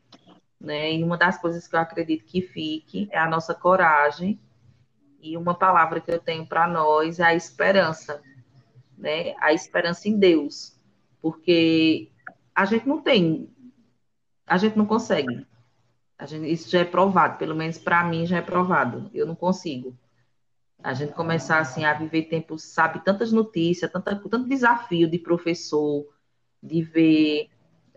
[0.60, 0.94] Né?
[0.94, 4.38] E uma das coisas que eu acredito que fique é a nossa coragem.
[5.20, 8.22] E uma palavra que eu tenho para nós é a esperança.
[8.96, 9.34] Né?
[9.38, 10.78] A esperança em Deus.
[11.20, 12.10] Porque
[12.54, 13.48] a gente não tem
[14.46, 15.46] a gente não consegue.
[16.26, 19.10] Gente, isso já é provado, pelo menos para mim já é provado.
[19.12, 19.96] Eu não consigo.
[20.84, 26.06] A gente começar assim a viver tempos, sabe, tantas notícias, tanta, tanto desafio de professor,
[26.62, 27.48] de ver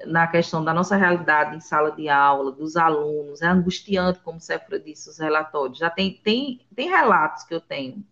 [0.06, 4.42] na questão da nossa realidade em sala de aula, dos alunos, é angustiante, como o
[4.42, 5.80] Cefra disse, os relatórios.
[5.80, 8.06] Já tem, tem, tem relatos que eu tenho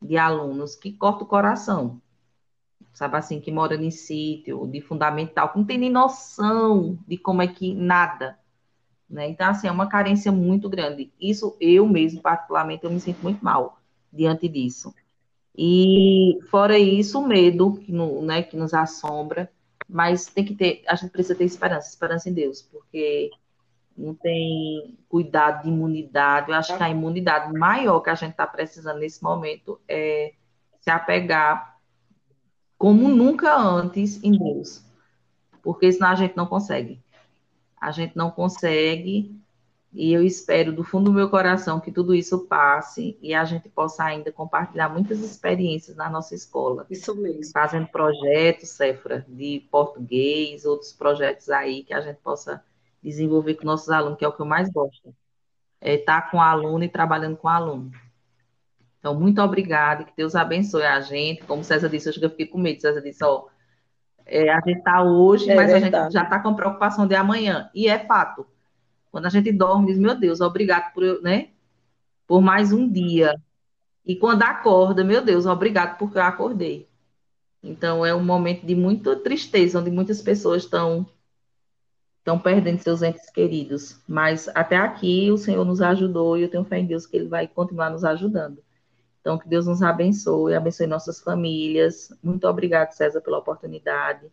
[0.00, 2.00] de alunos que cortam o coração
[2.94, 7.42] sabe assim, que mora em sítio, de fundamental, que não tem nem noção de como
[7.42, 8.38] é que nada.
[9.10, 9.28] Né?
[9.28, 11.12] Então, assim, é uma carência muito grande.
[11.20, 13.80] Isso, eu mesmo, particularmente, eu me sinto muito mal
[14.14, 14.94] diante disso.
[15.56, 19.50] E, fora isso, o medo que, no, né, que nos assombra,
[19.88, 23.30] mas tem que ter, a gente precisa ter esperança, esperança em Deus, porque
[23.96, 26.50] não tem cuidado de imunidade.
[26.50, 30.32] Eu acho que a imunidade maior que a gente está precisando nesse momento é
[30.80, 31.78] se apegar
[32.76, 34.84] como nunca antes em Deus.
[35.62, 37.00] Porque senão a gente não consegue.
[37.80, 39.34] A gente não consegue.
[39.94, 43.68] E eu espero do fundo do meu coração que tudo isso passe e a gente
[43.68, 46.84] possa ainda compartilhar muitas experiências na nossa escola.
[46.90, 47.52] Isso mesmo.
[47.52, 52.60] Fazendo projetos, Cefra, de português, outros projetos aí que a gente possa
[53.00, 55.14] desenvolver com nossos alunos, que é o que eu mais gosto.
[55.80, 57.92] É estar com o aluno e trabalhando com o aluno.
[58.98, 61.44] Então, muito obrigada, que Deus abençoe a gente.
[61.44, 62.80] Como César disse, eu fiquei com medo.
[62.80, 63.44] César disse, ó,
[64.26, 65.94] é, a gente está hoje, é mas verdade.
[65.94, 67.70] a gente já está com preocupação de amanhã.
[67.72, 68.44] E é fato.
[69.14, 71.50] Quando a gente dorme, diz, meu Deus, obrigado por, né,
[72.26, 73.40] por mais um dia.
[74.04, 76.88] E quando acorda, meu Deus, obrigado porque eu acordei.
[77.62, 81.06] Então é um momento de muita tristeza, onde muitas pessoas estão
[82.18, 84.02] estão perdendo seus entes queridos.
[84.08, 87.28] Mas até aqui o Senhor nos ajudou e eu tenho fé em Deus que Ele
[87.28, 88.60] vai continuar nos ajudando.
[89.20, 92.12] Então, que Deus nos abençoe, abençoe nossas famílias.
[92.20, 94.26] Muito obrigado, César, pela oportunidade.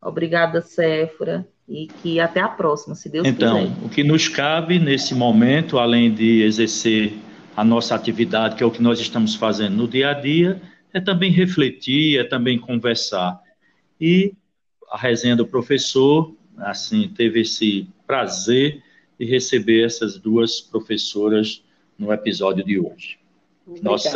[0.00, 3.70] Obrigada, Séfora, e que até a próxima, se Deus então, quiser.
[3.70, 7.14] Então, o que nos cabe nesse momento, além de exercer
[7.56, 10.60] a nossa atividade, que é o que nós estamos fazendo no dia a dia,
[10.92, 13.40] é também refletir, é também conversar.
[14.00, 14.34] E
[14.90, 18.82] a resenha do professor, assim, teve esse prazer
[19.18, 21.62] de receber essas duas professoras
[21.96, 23.20] no episódio de hoje.
[23.80, 24.12] Nossos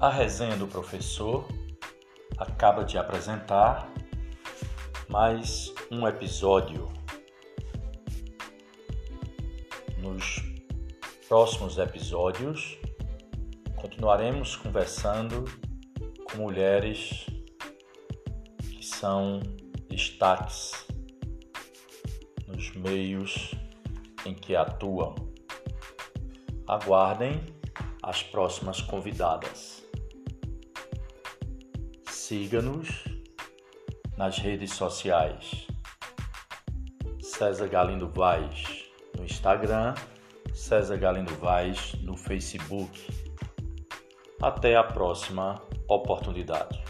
[0.00, 1.46] A resenha do professor
[2.38, 3.90] acaba de apresentar
[5.08, 6.92] mais um episódio.
[9.98, 10.42] Nos
[11.28, 12.78] próximos episódios,
[13.76, 15.44] continuaremos conversando
[16.24, 17.26] com mulheres
[18.58, 19.40] que são
[19.88, 20.86] destaques
[22.46, 23.54] nos meios
[24.24, 25.14] em que atuam.
[26.66, 27.40] Aguardem
[28.02, 29.75] as próximas convidadas.
[32.26, 33.04] Siga-nos
[34.16, 35.68] nas redes sociais.
[37.20, 38.84] César Galindo Vaz
[39.16, 39.94] no Instagram,
[40.52, 42.90] César Galindo Vaz no Facebook.
[44.42, 46.85] Até a próxima oportunidade.